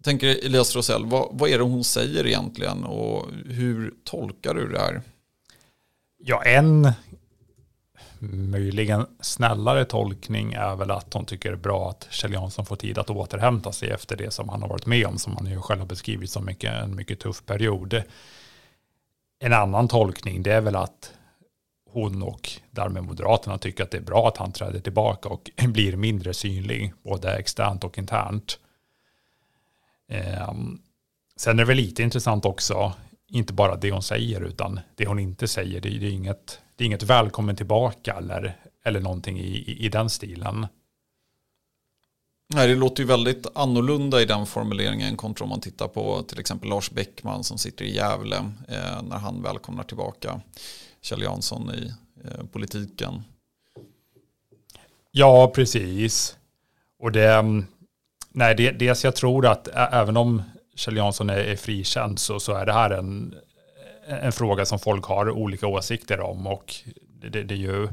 tänker 0.07 0.27
Elias 0.27 0.77
Rosell, 0.77 1.07
vad, 1.07 1.29
vad 1.31 1.51
är 1.51 1.59
det 1.59 1.65
hon 1.65 1.85
säger 1.85 2.27
egentligen 2.27 2.85
och 2.85 3.27
hur 3.47 3.95
tolkar 4.05 4.55
du 4.55 4.69
det 4.69 4.79
här? 4.79 5.03
Ja, 6.19 6.43
en 6.43 6.93
möjligen 8.19 9.07
snällare 9.21 9.85
tolkning 9.85 10.53
är 10.53 10.77
väl 10.77 10.91
att 10.91 11.15
hon 11.15 11.25
tycker 11.25 11.49
det 11.49 11.55
är 11.55 11.61
bra 11.61 11.91
att 11.91 12.09
Kjell 12.11 12.33
Jansson 12.33 12.67
får 12.67 12.77
tid 12.77 12.99
att 12.99 13.11
återhämta 13.11 13.73
sig 13.73 13.91
efter 13.91 14.17
det 14.17 14.31
som 14.31 14.49
han 14.49 14.63
har 14.63 14.69
varit 14.69 14.87
med 14.87 15.07
om, 15.07 15.19
som 15.19 15.37
han 15.37 15.47
ju 15.47 15.61
själv 15.61 15.81
har 15.81 15.87
beskrivit 15.87 16.31
som 16.31 16.45
mycket, 16.45 16.73
en 16.73 16.97
mycket 16.97 17.21
tuff 17.21 17.47
period. 17.47 18.03
En 19.39 19.53
annan 19.53 19.89
tolkning 19.89 20.43
det 20.43 20.53
är 20.53 20.61
väl 20.61 20.77
att 20.77 21.13
hon 21.91 22.23
och 22.23 22.51
därmed 22.71 23.05
Moderaterna 23.05 23.59
tycker 23.59 23.85
att 23.85 23.91
det 23.91 23.99
är 23.99 24.03
bra 24.03 24.29
att 24.29 24.37
han 24.37 24.53
träder 24.53 24.81
tillbaka 24.81 25.29
och 25.29 25.51
blir 25.69 25.97
mindre 25.97 26.35
synlig, 26.35 26.93
både 27.03 27.37
externt 27.37 27.85
och 27.85 27.99
internt. 27.99 28.59
Eh, 30.09 30.53
sen 31.37 31.59
är 31.59 31.63
det 31.63 31.65
väl 31.65 31.77
lite 31.77 32.03
intressant 32.03 32.45
också, 32.45 32.93
inte 33.29 33.53
bara 33.53 33.77
det 33.77 33.91
hon 33.91 34.03
säger 34.03 34.41
utan 34.41 34.81
det 34.95 35.07
hon 35.07 35.19
inte 35.19 35.49
säger. 35.49 35.81
Det, 35.81 35.89
det 35.89 36.07
är, 36.07 36.11
inget, 36.11 36.61
det 36.77 36.85
är 36.85 36.87
inget 36.87 37.03
välkommen 37.03 37.57
tillbaka 37.57 38.15
eller, 38.15 38.57
eller 38.85 39.01
någonting 39.01 39.39
i, 39.39 39.57
i, 39.57 39.87
i 39.87 39.89
den 39.89 40.11
stilen. 40.11 40.67
Nej, 42.49 42.69
det 42.69 42.75
låter 42.75 43.03
ju 43.03 43.07
väldigt 43.07 43.47
annorlunda 43.55 44.23
i 44.23 44.25
den 44.25 44.47
formuleringen 44.47 45.17
kontra 45.17 45.43
om 45.43 45.49
man 45.49 45.61
tittar 45.61 45.89
på 45.89 46.23
till 46.23 46.41
exempel 46.41 46.69
Lars 46.69 46.91
Bäckman 46.91 47.45
som 47.45 47.59
sitter 47.59 47.85
i 47.85 47.95
Gävle 47.95 48.37
eh, 48.69 49.03
när 49.03 49.17
han 49.17 49.43
välkomnar 49.43 49.85
tillbaka 49.85 50.41
Kjell 51.01 51.23
Jansson 51.23 51.75
i 51.75 51.93
eh, 52.25 52.47
politiken. 52.53 53.23
Ja, 55.11 55.53
precis. 55.55 56.37
Och 56.99 57.13
det, 57.13 57.35
mm, 57.35 57.67
Nej, 58.39 58.55
det, 58.55 58.71
dels 58.71 59.05
jag 59.05 59.17
tror 59.17 59.47
att 59.47 59.69
även 59.75 60.17
om 60.17 60.43
Kjell 60.75 60.97
Jansson 60.97 61.31
är, 61.31 61.39
är 61.39 61.57
frikänd 61.57 62.19
så, 62.19 62.41
så 62.41 62.53
är 62.53 62.67
det 62.67 62.73
här 62.73 62.91
en, 62.91 63.35
en 64.07 64.33
fråga 64.33 64.65
som 64.65 64.79
folk 64.79 65.05
har 65.05 65.31
olika 65.31 65.67
åsikter 65.67 66.21
om 66.21 66.47
och 66.47 66.75
det, 67.31 67.43
det 67.43 67.55
är 67.55 67.59
ju 67.59 67.89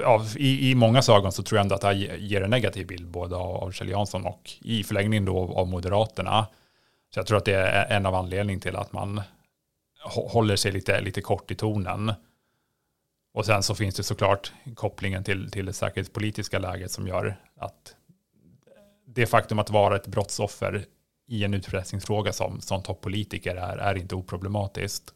ja, 0.00 0.26
i, 0.36 0.70
i 0.70 0.74
många 0.74 1.02
ögon 1.08 1.32
så 1.32 1.42
tror 1.42 1.56
jag 1.58 1.62
ändå 1.62 1.74
att 1.74 1.80
det 1.80 1.86
här 1.86 2.16
ger 2.16 2.40
en 2.40 2.50
negativ 2.50 2.86
bild 2.86 3.08
både 3.08 3.36
av, 3.36 3.56
av 3.56 3.70
Kjell 3.72 3.88
Jansson 3.88 4.26
och 4.26 4.50
i 4.60 4.84
förlängningen 4.84 5.24
då 5.24 5.54
av 5.54 5.68
Moderaterna. 5.68 6.46
Så 7.14 7.18
jag 7.18 7.26
tror 7.26 7.38
att 7.38 7.44
det 7.44 7.54
är 7.54 7.96
en 7.96 8.06
av 8.06 8.14
anledningarna 8.14 8.62
till 8.62 8.76
att 8.76 8.92
man 8.92 9.20
håller 10.04 10.56
sig 10.56 10.72
lite, 10.72 11.00
lite 11.00 11.20
kort 11.20 11.50
i 11.50 11.54
tonen. 11.54 12.12
Och 13.34 13.46
sen 13.46 13.62
så 13.62 13.74
finns 13.74 13.94
det 13.94 14.02
såklart 14.02 14.52
kopplingen 14.74 15.24
till, 15.24 15.50
till 15.50 15.66
det 15.66 15.72
säkerhetspolitiska 15.72 16.58
läget 16.58 16.90
som 16.90 17.08
gör 17.08 17.36
att 17.56 17.96
det 19.14 19.26
faktum 19.26 19.58
att 19.58 19.70
vara 19.70 19.96
ett 19.96 20.06
brottsoffer 20.06 20.84
i 21.28 21.44
en 21.44 21.54
utpressningsfråga 21.54 22.32
som, 22.32 22.60
som 22.60 22.82
toppolitiker 22.82 23.56
är, 23.56 23.76
är 23.76 23.94
inte 23.94 24.14
oproblematiskt. 24.14 25.14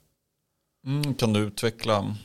Mm, 0.86 1.14
kan 1.14 1.32
du 1.32 1.40
utveckla? 1.40 2.16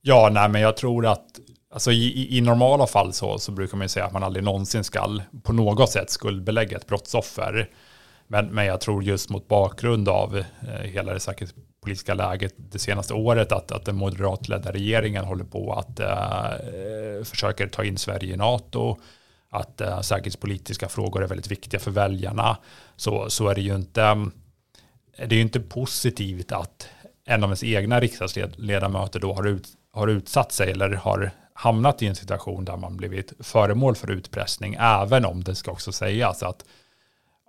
Ja, 0.00 0.30
nej, 0.32 0.48
men 0.48 0.60
jag 0.60 0.76
tror 0.76 1.06
att 1.06 1.40
alltså, 1.72 1.92
i, 1.92 2.36
i 2.36 2.40
normala 2.40 2.86
fall 2.86 3.12
så, 3.12 3.38
så 3.38 3.52
brukar 3.52 3.76
man 3.76 3.88
säga 3.88 4.06
att 4.06 4.12
man 4.12 4.22
aldrig 4.22 4.44
någonsin 4.44 4.84
ska 4.84 5.20
på 5.42 5.52
något 5.52 5.90
sätt 5.90 6.10
skuldbelägga 6.10 6.76
ett 6.76 6.86
brottsoffer. 6.86 7.70
Men, 8.26 8.46
men 8.46 8.66
jag 8.66 8.80
tror 8.80 9.04
just 9.04 9.30
mot 9.30 9.48
bakgrund 9.48 10.08
av 10.08 10.36
eh, 10.36 10.44
hela 10.68 11.12
det 11.12 11.20
politiska 11.80 12.14
läget 12.14 12.54
det 12.56 12.78
senaste 12.78 13.14
året 13.14 13.52
att, 13.52 13.72
att 13.72 13.84
den 13.84 13.96
moderatledda 13.96 14.72
regeringen 14.72 15.24
håller 15.24 15.44
på 15.44 15.72
att 15.72 16.00
eh, 16.00 17.24
försöka 17.24 17.68
ta 17.68 17.84
in 17.84 17.98
Sverige 17.98 18.34
i 18.34 18.36
NATO, 18.36 19.00
att 19.50 19.80
eh, 19.80 20.00
säkerhetspolitiska 20.00 20.88
frågor 20.88 21.22
är 21.22 21.26
väldigt 21.26 21.50
viktiga 21.50 21.80
för 21.80 21.90
väljarna, 21.90 22.56
så, 22.96 23.30
så 23.30 23.48
är 23.48 23.54
det 23.54 23.60
ju 23.60 23.74
inte, 23.74 24.30
det 25.26 25.36
är 25.36 25.40
inte 25.40 25.60
positivt 25.60 26.52
att 26.52 26.88
en 27.24 27.44
av 27.44 27.48
ens 27.50 27.64
egna 27.64 28.00
riksdagsledamöter 28.00 29.20
då 29.20 29.32
har, 29.32 29.46
ut, 29.46 29.68
har 29.92 30.08
utsatt 30.08 30.52
sig 30.52 30.70
eller 30.70 30.90
har 30.90 31.30
hamnat 31.52 32.02
i 32.02 32.06
en 32.06 32.16
situation 32.16 32.64
där 32.64 32.76
man 32.76 32.96
blivit 32.96 33.32
föremål 33.40 33.96
för 33.96 34.10
utpressning, 34.10 34.76
även 34.80 35.24
om 35.24 35.44
det 35.44 35.54
ska 35.54 35.70
också 35.70 35.92
sägas 35.92 36.42
att 36.42 36.64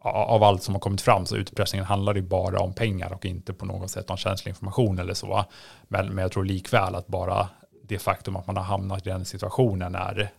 av 0.04 0.44
allt 0.44 0.64
som 0.64 0.76
har 0.76 0.80
kommit 0.80 1.02
fram 1.02 1.26
så 1.26 1.36
utpressningen 1.36 1.86
handlar 1.86 2.16
ju 2.16 2.22
bara 2.22 2.60
om 2.60 2.74
pengar 2.74 3.14
och 3.14 3.26
inte 3.26 3.54
på 3.54 3.66
något 3.66 3.92
sätt 3.92 4.10
om 4.10 4.18
känslig 4.18 4.50
information 4.50 5.00
eller 5.00 5.14
så. 5.14 5.46
Men, 5.88 6.08
men 6.08 6.18
jag 6.18 6.32
tror 6.32 6.46
likväl 6.46 6.96
att 6.96 7.08
bara 7.08 7.50
det 7.84 8.00
faktum 8.00 8.36
att 8.36 8.48
man 8.48 8.58
har 8.58 8.64
hamnat 8.64 9.08
i 9.08 9.10
den 9.10 9.26
situationen 9.26 9.96
är, 9.96 10.32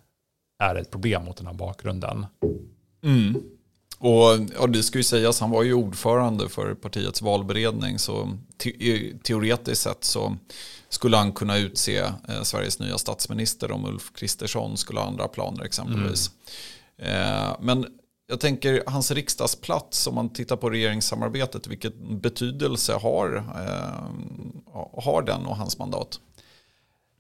är 0.58 0.74
ett 0.74 0.90
problem 0.90 1.24
mot 1.24 1.36
den 1.36 1.46
här 1.46 1.54
bakgrunden. 1.54 2.26
Mm. 3.04 3.42
Och 3.98 4.50
ja, 4.60 4.66
det 4.66 4.82
ska 4.82 4.98
ju 4.98 5.04
sägas, 5.04 5.40
han 5.40 5.50
var 5.50 5.62
ju 5.62 5.74
ordförande 5.74 6.48
för 6.48 6.74
partiets 6.74 7.22
valberedning 7.22 7.98
så 7.98 8.38
te 8.56 8.72
teoretiskt 9.22 9.82
sett 9.82 10.04
så 10.04 10.36
skulle 10.88 11.16
han 11.16 11.32
kunna 11.32 11.56
utse 11.58 11.98
eh, 11.98 12.42
Sveriges 12.42 12.78
nya 12.78 12.98
statsminister 12.98 13.70
om 13.70 13.84
Ulf 13.84 14.12
Kristersson 14.14 14.76
skulle 14.76 15.00
ha 15.00 15.06
andra 15.06 15.28
planer 15.28 15.64
exempelvis. 15.64 16.30
Mm. 16.98 17.42
Eh, 17.42 17.56
men 17.60 17.86
jag 18.32 18.40
tänker 18.40 18.82
hans 18.86 19.10
riksdagsplats 19.10 20.06
om 20.06 20.14
man 20.14 20.32
tittar 20.32 20.56
på 20.56 20.70
regeringssamarbetet, 20.70 21.66
vilken 21.66 22.20
betydelse 22.20 22.92
har, 22.92 23.36
eh, 23.36 25.04
har 25.04 25.22
den 25.22 25.46
och 25.46 25.56
hans 25.56 25.78
mandat? 25.78 26.20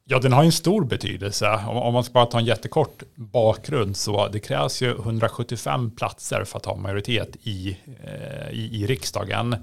Ja, 0.04 0.18
den 0.18 0.32
har 0.32 0.44
en 0.44 0.52
stor 0.52 0.84
betydelse. 0.84 1.64
Om, 1.68 1.94
man 1.94 2.04
ska 2.04 2.12
bara 2.12 2.26
ta 2.26 2.38
en 2.38 2.44
jättekort 2.44 3.02
bakgrund 3.14 3.96
så 3.96 4.28
det 4.28 4.40
krävs 4.40 4.82
ju 4.82 4.90
175 4.90 5.90
platser 5.90 6.44
för 6.44 6.58
att 6.58 6.66
ha 6.66 6.76
majoritet 6.76 7.36
i, 7.42 7.78
eh, 8.04 8.50
i, 8.50 8.82
i 8.82 8.86
riksdagen. 8.86 9.56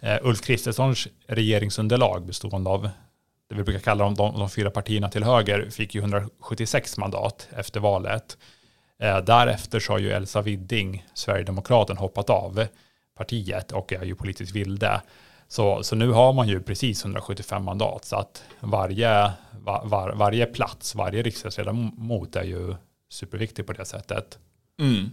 Eh, 0.00 0.18
Ulf 0.22 0.40
Kristerssons 0.40 1.08
regeringsunderlag 1.26 2.26
bestående 2.26 2.70
av 2.70 2.88
det 3.48 3.54
vi 3.54 3.62
brukar 3.62 3.80
kalla 3.80 4.04
de, 4.04 4.14
de, 4.14 4.38
de 4.38 4.50
fyra 4.50 4.70
partierna 4.70 5.08
till 5.08 5.24
höger 5.24 5.70
fick 5.70 5.94
ju 5.94 6.00
176 6.00 6.98
mandat 6.98 7.48
efter 7.56 7.80
valet. 7.80 8.36
Uh, 9.02 9.24
därefter 9.24 9.80
så 9.80 9.92
har 9.92 9.98
ju 9.98 10.10
Elsa 10.10 10.42
Widding, 10.42 11.06
Sverigedemokraten, 11.14 11.96
hoppat 11.96 12.30
av 12.30 12.66
partiet 13.16 13.72
och 13.72 13.92
är 13.92 14.04
ju 14.04 14.14
politiskt 14.14 14.54
vilde. 14.54 15.00
Så, 15.48 15.82
så 15.82 15.96
nu 15.96 16.10
har 16.10 16.32
man 16.32 16.48
ju 16.48 16.62
precis 16.62 17.04
175 17.04 17.64
mandat 17.64 18.04
så 18.04 18.16
att 18.16 18.44
varje, 18.60 19.32
var, 19.60 19.82
var, 19.84 20.12
varje 20.12 20.46
plats, 20.46 20.94
varje 20.94 21.22
riksdagsledamot 21.22 22.36
är 22.36 22.44
ju 22.44 22.74
superviktig 23.10 23.66
på 23.66 23.72
det 23.72 23.84
sättet. 23.84 24.38
Mm. 24.80 25.10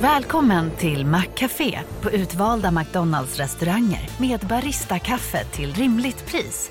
Välkommen 0.00 0.70
till 0.70 1.06
Maccafé 1.06 1.78
på 2.00 2.10
utvalda 2.10 2.70
McDonalds 2.70 3.38
restauranger 3.38 4.10
med 4.20 4.40
Baristakaffe 4.40 5.44
till 5.44 5.74
rimligt 5.74 6.26
pris. 6.26 6.70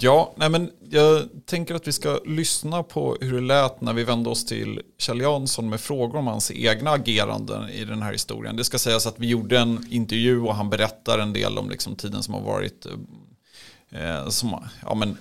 Ja, 0.00 0.34
nej 0.36 0.50
men 0.50 0.70
jag 0.90 1.28
tänker 1.46 1.74
att 1.74 1.88
vi 1.88 1.92
ska 1.92 2.20
lyssna 2.26 2.82
på 2.82 3.16
hur 3.20 3.32
det 3.32 3.40
lät 3.40 3.80
när 3.80 3.92
vi 3.92 4.04
vände 4.04 4.30
oss 4.30 4.44
till 4.44 4.82
Kjell 4.98 5.20
Jansson 5.20 5.68
med 5.68 5.80
frågor 5.80 6.18
om 6.18 6.26
hans 6.26 6.50
egna 6.50 6.90
ageranden 6.90 7.68
i 7.68 7.84
den 7.84 8.02
här 8.02 8.12
historien. 8.12 8.56
Det 8.56 8.64
ska 8.64 8.78
sägas 8.78 9.06
att 9.06 9.18
vi 9.18 9.26
gjorde 9.26 9.58
en 9.58 9.86
intervju 9.90 10.40
och 10.40 10.54
han 10.54 10.70
berättar 10.70 11.18
en 11.18 11.32
del 11.32 11.58
om 11.58 11.70
liksom 11.70 11.96
tiden 11.96 12.22
som 12.22 12.34
har 12.34 12.40
varit, 12.40 12.86
eh, 13.90 14.18
eh, 14.18 14.28
som, 14.28 14.64
ja 14.82 14.94
men 14.94 15.16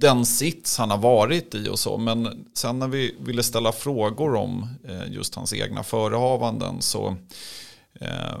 den 0.00 0.26
sits 0.26 0.78
han 0.78 0.90
har 0.90 0.98
varit 0.98 1.54
i 1.54 1.68
och 1.68 1.78
så. 1.78 1.98
Men 1.98 2.46
sen 2.54 2.78
när 2.78 2.88
vi 2.88 3.16
ville 3.20 3.42
ställa 3.42 3.72
frågor 3.72 4.34
om 4.34 4.68
eh, 4.88 5.12
just 5.12 5.34
hans 5.34 5.54
egna 5.54 5.82
förehavanden 5.82 6.82
så 6.82 7.16
eh, 8.00 8.38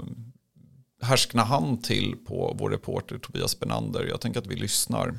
härsknar 1.02 1.44
han 1.44 1.82
till 1.82 2.16
på 2.26 2.56
vår 2.58 2.70
reporter 2.70 3.18
Tobias 3.18 3.60
Benander. 3.60 4.06
Jag 4.06 4.20
tänker 4.20 4.40
att 4.40 4.46
vi 4.46 4.56
lyssnar 4.56 5.14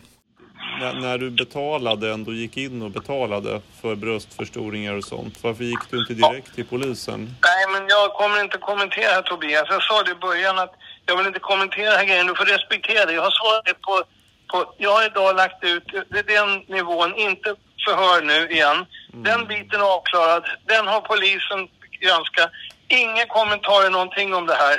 när, 0.79 0.93
när, 0.93 1.17
du 1.17 1.29
betalade, 1.29 2.13
ändå 2.13 2.33
gick 2.33 2.57
in 2.57 2.81
och 2.81 2.91
betalade 2.91 3.61
för 3.81 3.95
bröstförstoringar 3.95 4.93
och 4.93 5.03
sånt, 5.03 5.43
varför 5.43 5.63
gick 5.63 5.89
du 5.89 5.99
inte 5.99 6.13
direkt 6.13 6.55
till 6.55 6.65
polisen? 6.65 7.19
Nej, 7.19 7.65
men 7.73 7.87
jag 7.87 8.13
kommer 8.13 8.41
inte 8.41 8.57
kommentera 8.57 9.21
Tobias. 9.21 9.65
Jag 9.69 9.83
sa 9.83 10.03
det 10.03 10.11
i 10.11 10.15
början 10.15 10.59
att 10.59 10.73
jag 11.05 11.17
vill 11.17 11.27
inte 11.27 11.39
kommentera 11.39 11.89
den 11.89 11.99
här 11.99 12.05
grejen. 12.05 12.27
Du 12.27 12.35
får 12.35 12.45
respektera 12.45 13.05
det. 13.05 13.13
Jag 13.13 13.21
har 13.21 13.35
svarat 13.41 13.81
på, 13.81 14.03
på... 14.51 14.73
Jag 14.77 14.91
har 14.95 15.05
idag 15.05 15.35
lagt 15.35 15.63
ut... 15.63 15.83
Det 16.09 16.19
är 16.19 16.23
den 16.37 16.75
nivån, 16.75 17.15
inte 17.15 17.55
förhör 17.85 18.21
nu 18.21 18.49
igen. 18.55 18.85
Mm. 19.13 19.23
Den 19.23 19.47
biten 19.47 19.81
är 19.81 19.95
avklarad. 19.97 20.43
Den 20.65 20.87
har 20.87 21.01
polisen 21.01 21.67
granskat. 22.01 22.51
Inga 22.87 23.25
kommentarer 23.25 23.89
någonting 23.89 24.33
om 24.33 24.45
det 24.45 24.55
här. 24.65 24.77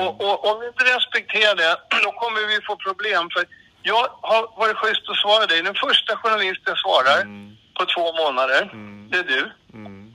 Och, 0.00 0.12
och 0.24 0.36
om 0.48 0.60
vi 0.60 0.66
inte 0.66 0.84
respekterar 0.96 1.54
det, 1.54 1.76
då 2.04 2.12
kommer 2.12 2.48
vi 2.48 2.60
få 2.66 2.76
problem. 2.76 3.28
För 3.34 3.44
jag 3.86 4.08
har 4.30 4.42
varit 4.60 4.76
schysst 4.76 5.08
att 5.08 5.16
svara 5.16 5.46
dig. 5.46 5.62
Den 5.62 5.74
första 5.74 6.16
journalisten 6.16 6.76
svarar 6.76 7.20
mm. 7.22 7.56
på 7.78 7.84
två 7.84 8.06
månader. 8.22 8.62
Mm. 8.62 9.08
Det 9.10 9.18
är 9.18 9.24
du. 9.24 9.42
Mm. 9.74 10.14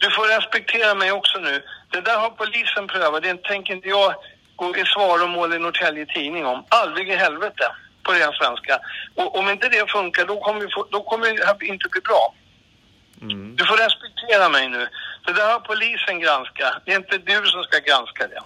Du 0.00 0.10
får 0.10 0.26
respektera 0.36 0.94
mig 0.94 1.12
också 1.12 1.38
nu. 1.38 1.62
Det 1.90 2.00
där 2.00 2.18
har 2.18 2.30
polisen 2.30 2.86
prövat. 2.86 3.22
Det 3.22 3.42
tänker 3.42 3.74
inte 3.74 3.88
jag 3.88 4.14
gå 4.56 4.76
i 4.76 4.84
svaromål 4.84 5.54
i 5.54 5.58
Norrtälje 5.58 6.06
Tidning 6.06 6.46
om. 6.46 6.64
Aldrig 6.68 7.08
i 7.08 7.16
helvete, 7.16 7.66
på 8.02 8.12
ren 8.12 8.32
svenska. 8.32 8.78
Och 9.14 9.38
om 9.38 9.50
inte 9.50 9.68
det 9.68 9.90
funkar, 9.90 10.26
då 10.26 10.40
kommer, 10.40 10.60
vi 10.60 10.68
få, 10.74 10.86
då 10.90 11.02
kommer 11.02 11.26
det 11.26 11.66
inte 11.66 11.88
bli 11.88 12.00
bra. 12.00 12.34
Mm. 13.22 13.56
Du 13.56 13.64
får 13.66 13.76
respektera 13.76 14.48
mig 14.48 14.68
nu. 14.68 14.88
Det 15.26 15.32
där 15.32 15.52
har 15.52 15.60
polisen 15.60 16.20
granskat. 16.20 16.82
Det 16.84 16.92
är 16.92 16.96
inte 16.96 17.18
du 17.18 17.46
som 17.46 17.62
ska 17.62 17.78
granska 17.78 18.26
det. 18.26 18.42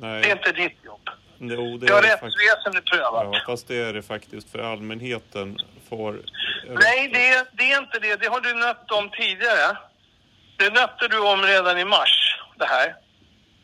Nej. 0.00 0.22
Det 0.22 0.28
är 0.30 0.32
inte 0.32 0.52
ditt 0.52 0.84
jobb. 0.84 1.05
Jo, 1.38 1.76
det, 1.76 1.86
det 1.86 1.92
har 1.92 2.02
rättsväsendet 2.02 2.84
prövat. 2.84 3.28
Ja, 3.32 3.42
fast 3.46 3.68
det 3.68 3.76
är 3.76 3.92
det 3.92 4.02
faktiskt 4.02 4.50
för 4.52 4.58
allmänheten 4.58 5.58
får... 5.88 6.20
Nej, 6.68 7.08
det, 7.08 7.48
det 7.52 7.72
är 7.72 7.78
inte 7.78 7.98
det. 7.98 8.16
Det 8.16 8.26
har 8.26 8.40
du 8.40 8.54
nött 8.54 8.90
om 8.90 9.10
tidigare. 9.10 9.76
Det 10.56 10.70
nötte 10.70 11.08
du 11.08 11.18
om 11.18 11.42
redan 11.42 11.78
i 11.78 11.84
mars, 11.84 12.40
det 12.56 12.66
här. 12.66 12.94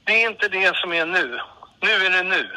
Det 0.05 0.13
är 0.13 0.31
inte 0.31 0.49
det 0.49 0.77
som 0.77 0.93
är 0.93 1.07
nu. 1.07 1.41
Nu 1.81 1.91
är 2.07 2.11
det 2.11 2.23
nu. 2.23 2.51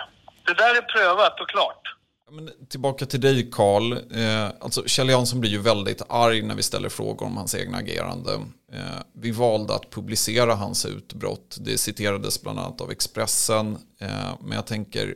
Det 0.44 0.54
där 0.54 0.76
är 0.76 0.82
prövat 0.82 1.40
och 1.40 1.50
klart. 1.50 1.85
Men 2.32 2.50
tillbaka 2.70 3.06
till 3.06 3.22
dig 3.22 3.50
Karl. 3.52 3.94
Eh, 3.94 4.52
alltså 4.60 4.88
Kjell 4.88 5.10
Jansson 5.10 5.40
blir 5.40 5.52
ju 5.52 5.58
väldigt 5.58 6.02
arg 6.10 6.42
när 6.42 6.56
vi 6.56 6.64
ställer 6.64 6.90
frågor 6.90 7.26
om 7.26 7.38
hans 7.38 7.56
egna 7.56 7.78
agerande. 7.78 8.34
Eh, 8.72 8.80
vi 9.14 9.32
valde 9.32 9.76
att 9.76 9.90
publicera 9.92 10.56
hans 10.56 10.86
utbrott. 10.86 11.58
Det 11.62 11.78
citerades 11.78 12.42
bland 12.42 12.60
annat 12.60 12.82
av 12.82 12.92
Expressen. 12.92 13.78
Eh, 14.00 14.34
men 14.42 14.52
jag 14.52 14.66
tänker, 14.66 15.16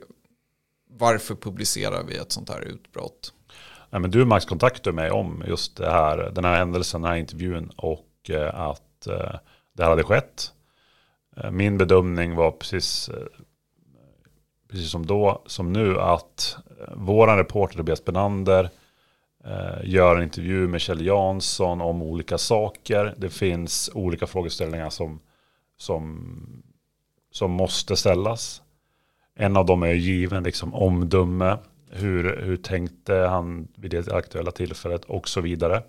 varför 0.89 1.35
publicerar 1.35 2.03
vi 2.03 2.15
ett 2.15 2.31
sånt 2.31 2.49
här 2.49 2.61
utbrott? 2.61 3.33
Nej, 3.89 4.01
men 4.01 4.11
du 4.11 4.25
Max 4.25 4.45
kontaktade 4.45 4.95
mig 4.95 5.11
om 5.11 5.43
just 5.47 5.77
det 5.77 5.91
här, 5.91 6.31
den 6.35 6.45
här 6.45 6.55
händelsen, 6.55 7.01
den 7.01 7.11
här 7.11 7.17
intervjun 7.17 7.71
och 7.77 8.29
eh, 8.29 8.59
att 8.59 9.07
eh, 9.07 9.35
det 9.73 9.83
här 9.83 9.89
hade 9.89 10.03
skett. 10.03 10.53
Eh, 11.37 11.51
min 11.51 11.77
bedömning 11.77 12.35
var 12.35 12.51
precis 12.51 13.09
precis 14.69 14.91
som 14.91 15.05
då, 15.05 15.43
som 15.45 15.73
nu, 15.73 15.99
att 15.99 16.57
våran 16.87 17.37
reporter 17.37 17.77
Tobias 17.77 18.05
Benander 18.05 18.69
eh, 19.45 19.83
gör 19.83 20.15
en 20.15 20.23
intervju 20.23 20.67
med 20.67 20.81
Kjell 20.81 21.05
Jansson 21.05 21.81
om 21.81 22.01
olika 22.01 22.37
saker. 22.37 23.13
Det 23.17 23.29
finns 23.29 23.89
olika 23.93 24.27
frågeställningar 24.27 24.89
som, 24.89 25.19
som, 25.77 26.63
som 27.31 27.51
måste 27.51 27.95
ställas. 27.95 28.61
En 29.35 29.57
av 29.57 29.65
dem 29.65 29.83
är 29.83 29.93
given, 29.93 30.43
liksom 30.43 30.73
omdöme. 30.73 31.57
Hur, 31.91 32.41
hur 32.41 32.57
tänkte 32.57 33.13
han 33.13 33.67
vid 33.75 33.91
det 33.91 34.13
aktuella 34.13 34.51
tillfället 34.51 35.05
och 35.05 35.29
så 35.29 35.41
vidare. 35.41 35.83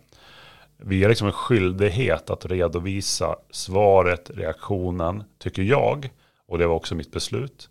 Vi 0.77 1.03
har 1.03 1.09
liksom 1.09 1.27
en 1.27 1.33
skyldighet 1.33 2.31
att 2.31 2.47
redovisa 2.47 3.37
svaret, 3.51 4.31
reaktionen, 4.35 5.25
tycker 5.39 5.63
jag. 5.63 6.11
Och 6.47 6.59
det 6.59 6.67
var 6.67 6.75
också 6.75 6.95
mitt 6.95 7.13
beslut 7.13 7.71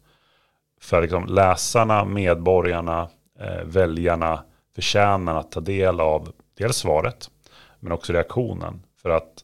för 0.79 1.01
liksom 1.01 1.25
läsarna, 1.25 2.05
medborgarna, 2.05 3.09
eh, 3.39 3.63
väljarna 3.63 4.43
förtjänar 4.75 5.35
att 5.35 5.51
ta 5.51 5.59
del 5.59 5.99
av 5.99 6.31
dels 6.57 6.77
svaret 6.77 7.29
men 7.79 7.91
också 7.91 8.13
reaktionen. 8.13 8.83
För 9.01 9.09
att 9.09 9.43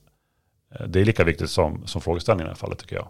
eh, 0.76 0.88
det 0.88 1.02
är 1.02 1.06
lika 1.06 1.24
viktigt 1.24 1.50
som, 1.50 1.88
som 1.88 2.02
frågeställningen 2.02 2.48
i 2.48 2.50
det 2.50 2.54
här 2.54 2.60
fallet 2.60 2.80
tycker 2.80 2.96
jag. 2.96 3.08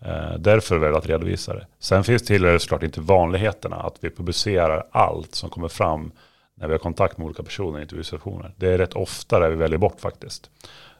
Eh, 0.00 0.38
därför 0.38 0.76
väljer 0.76 0.90
jag 0.90 0.98
att 0.98 1.06
redovisa 1.06 1.54
det. 1.54 1.66
Sen 1.78 2.04
finns 2.04 2.22
det 2.22 2.62
såklart 2.62 2.82
inte 2.82 3.00
vanligheterna 3.00 3.76
att 3.76 3.96
vi 4.00 4.10
publicerar 4.10 4.86
allt 4.90 5.34
som 5.34 5.50
kommer 5.50 5.68
fram 5.68 6.12
när 6.54 6.66
vi 6.66 6.74
har 6.74 6.78
kontakt 6.78 7.18
med 7.18 7.24
olika 7.24 7.42
personer 7.42 7.78
i 7.78 7.82
intervjusituationer. 7.82 8.54
Det 8.56 8.68
är 8.68 8.78
rätt 8.78 8.94
ofta 8.94 9.40
där 9.40 9.50
vi 9.50 9.56
väljer 9.56 9.78
bort 9.78 10.00
faktiskt. 10.00 10.50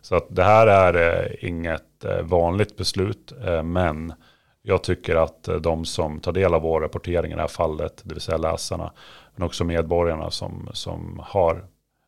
Så 0.00 0.16
att 0.16 0.26
det 0.28 0.44
här 0.44 0.66
är 0.66 1.22
eh, 1.22 1.48
inget 1.48 2.04
eh, 2.04 2.22
vanligt 2.22 2.76
beslut, 2.76 3.32
eh, 3.44 3.62
men 3.62 4.12
jag 4.68 4.82
tycker 4.82 5.16
att 5.16 5.48
eh, 5.48 5.56
de 5.56 5.84
som 5.84 6.20
tar 6.20 6.32
del 6.32 6.54
av 6.54 6.62
vår 6.62 6.80
rapportering 6.80 7.32
i 7.32 7.34
det 7.34 7.40
här 7.40 7.48
fallet, 7.48 8.02
det 8.04 8.14
vill 8.14 8.22
säga 8.22 8.38
läsarna, 8.38 8.92
men 9.34 9.46
också 9.46 9.64
medborgarna 9.64 10.30
som, 10.30 10.68
som 10.72 11.22
har 11.24 11.64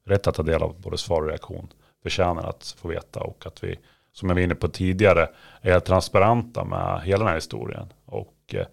rätt 0.07 0.27
att 0.27 0.35
ta 0.35 0.43
del 0.43 0.63
av 0.63 0.81
både 0.81 0.99
svar 0.99 1.23
och 1.23 1.29
reaktion, 1.29 1.69
förtjänar 2.03 2.49
att 2.49 2.75
få 2.79 2.89
veta 2.89 3.21
och 3.21 3.47
att 3.47 3.65
vi, 3.65 3.79
som 4.13 4.29
jag 4.29 4.37
var 4.37 4.43
inne 4.43 4.55
på 4.55 4.69
tidigare, 4.69 5.29
är 5.61 5.81
transparenta 5.81 6.65
med 6.65 7.03
hela 7.05 7.19
den 7.19 7.29
här 7.29 7.35
historien. 7.35 7.93
Och 8.05 8.55
eh, 8.55 8.67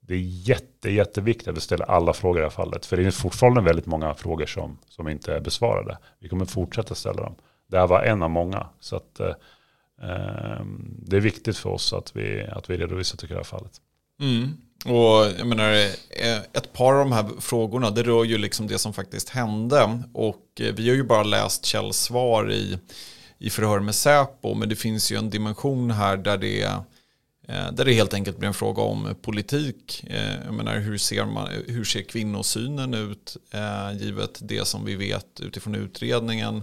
det 0.00 0.14
är 0.14 0.48
jätte, 0.48 0.90
jätteviktigt 0.90 1.48
att 1.48 1.56
vi 1.56 1.60
ställer 1.60 1.90
alla 1.90 2.12
frågor 2.12 2.38
i 2.38 2.40
det 2.40 2.46
här 2.46 2.50
fallet. 2.50 2.86
För 2.86 2.96
det 2.96 3.06
är 3.06 3.10
fortfarande 3.10 3.60
väldigt 3.60 3.86
många 3.86 4.14
frågor 4.14 4.46
som, 4.46 4.78
som 4.88 5.08
inte 5.08 5.34
är 5.34 5.40
besvarade. 5.40 5.98
Vi 6.18 6.28
kommer 6.28 6.44
fortsätta 6.44 6.94
ställa 6.94 7.22
dem. 7.22 7.34
Det 7.66 7.78
här 7.78 7.86
var 7.86 8.02
en 8.02 8.22
av 8.22 8.30
många. 8.30 8.66
Så 8.80 8.96
att, 8.96 9.20
eh, 9.20 9.34
Ehm, 10.02 10.94
det 10.98 11.16
är 11.16 11.20
viktigt 11.20 11.56
för 11.56 11.70
oss 11.70 11.92
att 11.92 12.16
vi, 12.16 12.42
att 12.42 12.70
vi 12.70 12.76
redovisar 12.76 13.16
tycker 13.16 13.34
jag, 13.34 13.42
det 13.42 13.46
här 13.46 13.58
fallet. 13.58 13.80
Mm. 14.20 14.56
Och 14.84 15.26
jag 15.38 15.46
menar, 15.46 15.72
eh, 16.10 16.38
ett 16.52 16.72
par 16.72 16.92
av 16.92 16.98
de 16.98 17.12
här 17.12 17.40
frågorna, 17.40 17.90
det 17.90 18.02
rör 18.02 18.24
ju 18.24 18.38
liksom 18.38 18.66
det 18.66 18.78
som 18.78 18.92
faktiskt 18.92 19.28
hände. 19.28 20.02
Och 20.12 20.60
eh, 20.60 20.74
vi 20.74 20.88
har 20.88 20.96
ju 20.96 21.02
bara 21.02 21.22
läst 21.22 21.64
Kjells 21.64 21.96
svar 21.96 22.52
i, 22.52 22.78
i 23.38 23.50
förhör 23.50 23.80
med 23.80 23.94
Säpo, 23.94 24.54
men 24.54 24.68
det 24.68 24.76
finns 24.76 25.12
ju 25.12 25.16
en 25.16 25.30
dimension 25.30 25.90
här 25.90 26.16
där 26.16 26.36
det 26.36 26.62
eh, 26.62 27.72
där 27.72 27.84
det 27.84 27.92
helt 27.92 28.14
enkelt 28.14 28.38
blir 28.38 28.48
en 28.48 28.54
fråga 28.54 28.82
om 28.82 29.14
politik. 29.22 30.04
Jag 30.44 30.54
menar, 30.54 30.78
hur, 30.78 30.98
ser 30.98 31.24
man, 31.24 31.48
hur 31.66 31.84
ser 31.84 32.02
kvinnosynen 32.02 32.94
ut 32.94 33.36
givet 34.00 34.38
det 34.42 34.66
som 34.66 34.84
vi 34.84 34.94
vet 34.94 35.40
utifrån 35.40 35.74
utredningen? 35.74 36.62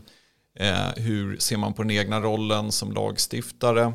Eh, 0.56 0.90
hur 0.96 1.38
ser 1.38 1.58
man 1.58 1.74
på 1.74 1.84
den 1.84 1.92
egna 1.92 2.22
rollen 2.22 2.72
som 2.72 2.92
lagstiftare? 2.92 3.94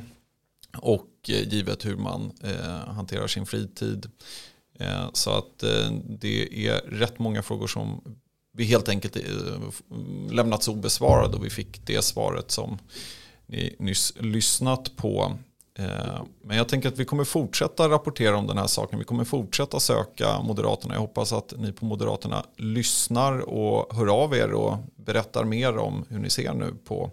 Och 0.79 1.09
eh, 1.29 1.49
givet 1.49 1.87
hur 1.87 1.97
man 1.97 2.33
eh, 2.43 2.95
hanterar 2.95 3.27
sin 3.27 3.47
fritid. 3.47 4.11
Så 5.13 5.31
att 5.31 5.59
det 6.21 6.67
är 6.69 6.79
rätt 6.79 7.19
många 7.19 7.43
frågor 7.43 7.67
som 7.67 8.01
vi 8.53 8.65
helt 8.65 8.89
enkelt 8.89 9.17
lämnats 10.31 10.69
obesvarade 10.69 11.37
och 11.37 11.45
vi 11.45 11.51
fick 11.51 11.87
det 11.87 12.03
svaret 12.03 12.51
som 12.51 12.79
ni 13.47 13.77
nyss 13.79 14.13
lyssnat 14.21 14.97
på. 14.97 15.39
Eh, 15.79 16.23
men 16.43 16.57
jag 16.57 16.69
tänker 16.69 16.89
att 16.89 16.99
vi 16.99 17.05
kommer 17.05 17.25
fortsätta 17.25 17.89
rapportera 17.89 18.37
om 18.37 18.47
den 18.47 18.59
här 18.59 18.67
saken. 18.67 18.99
Vi 18.99 19.05
kommer 19.05 19.25
fortsätta 19.25 19.81
söka 19.81 20.41
Moderaterna. 20.41 20.95
Jag 20.95 21.01
hoppas 21.01 21.33
att 21.33 21.55
ni 21.57 21.73
på 21.73 21.85
Moderaterna 21.85 22.45
lyssnar 22.57 23.39
och 23.39 23.97
hör 23.97 24.07
av 24.07 24.35
er 24.35 24.53
och 24.53 24.77
berättar 24.97 25.45
mer 25.45 25.77
om 25.77 26.05
hur 26.09 26.19
ni 26.19 26.31
ser 26.31 26.55
nu 26.55 26.75
på 26.85 27.11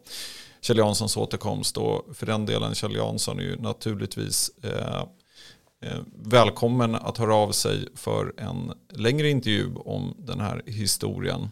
Kjell 0.62 0.78
Janssons 0.78 1.18
återkomst. 1.18 1.78
Och 1.78 2.06
för 2.14 2.26
den 2.26 2.46
delen 2.46 2.76
Kjell 2.76 2.96
Jansson 2.96 3.40
är 3.40 3.44
ju 3.44 3.56
naturligtvis 3.56 4.52
eh, 4.64 5.04
eh 5.82 6.02
välkommen 6.24 6.96
att 6.96 7.18
höra 7.18 7.36
av 7.36 7.52
sig 7.52 7.88
för 7.96 8.34
en 8.38 8.72
längre 8.90 9.30
intervju 9.30 9.76
om 9.76 10.16
den 10.18 10.40
här 10.40 10.62
historien. 10.66 11.50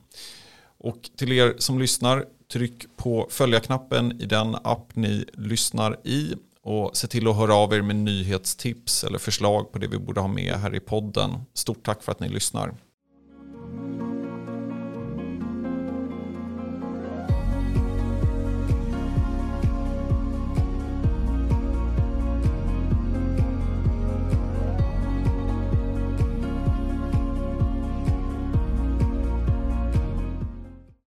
Och 0.78 1.10
till 1.18 1.32
er 1.32 1.56
som 1.58 1.80
lyssnar, 1.80 2.26
tryck 2.52 2.98
på 2.98 3.28
följa-knappen 3.30 4.22
i 4.22 4.26
den 4.26 4.56
app 4.56 4.96
ni 4.96 5.26
lyssnar 5.34 6.00
i 6.04 6.34
och 6.64 6.98
se 6.98 7.08
till 7.08 7.28
att 7.28 7.36
höra 7.36 7.56
av 7.56 7.74
er 7.74 7.82
med 7.82 7.96
nyhetstips 7.96 9.04
eller 9.04 9.18
förslag 9.18 9.72
på 9.72 9.80
det 9.80 9.88
vi 9.88 9.98
borde 9.98 10.22
ha 10.22 10.28
med 10.28 10.54
här 10.54 10.76
i 10.76 10.80
podden. 10.80 11.32
Stort 11.54 11.86
tack 11.86 12.04
för 12.04 12.12
att 12.12 12.20
ni 12.20 12.30
lyssnar. 12.30 12.74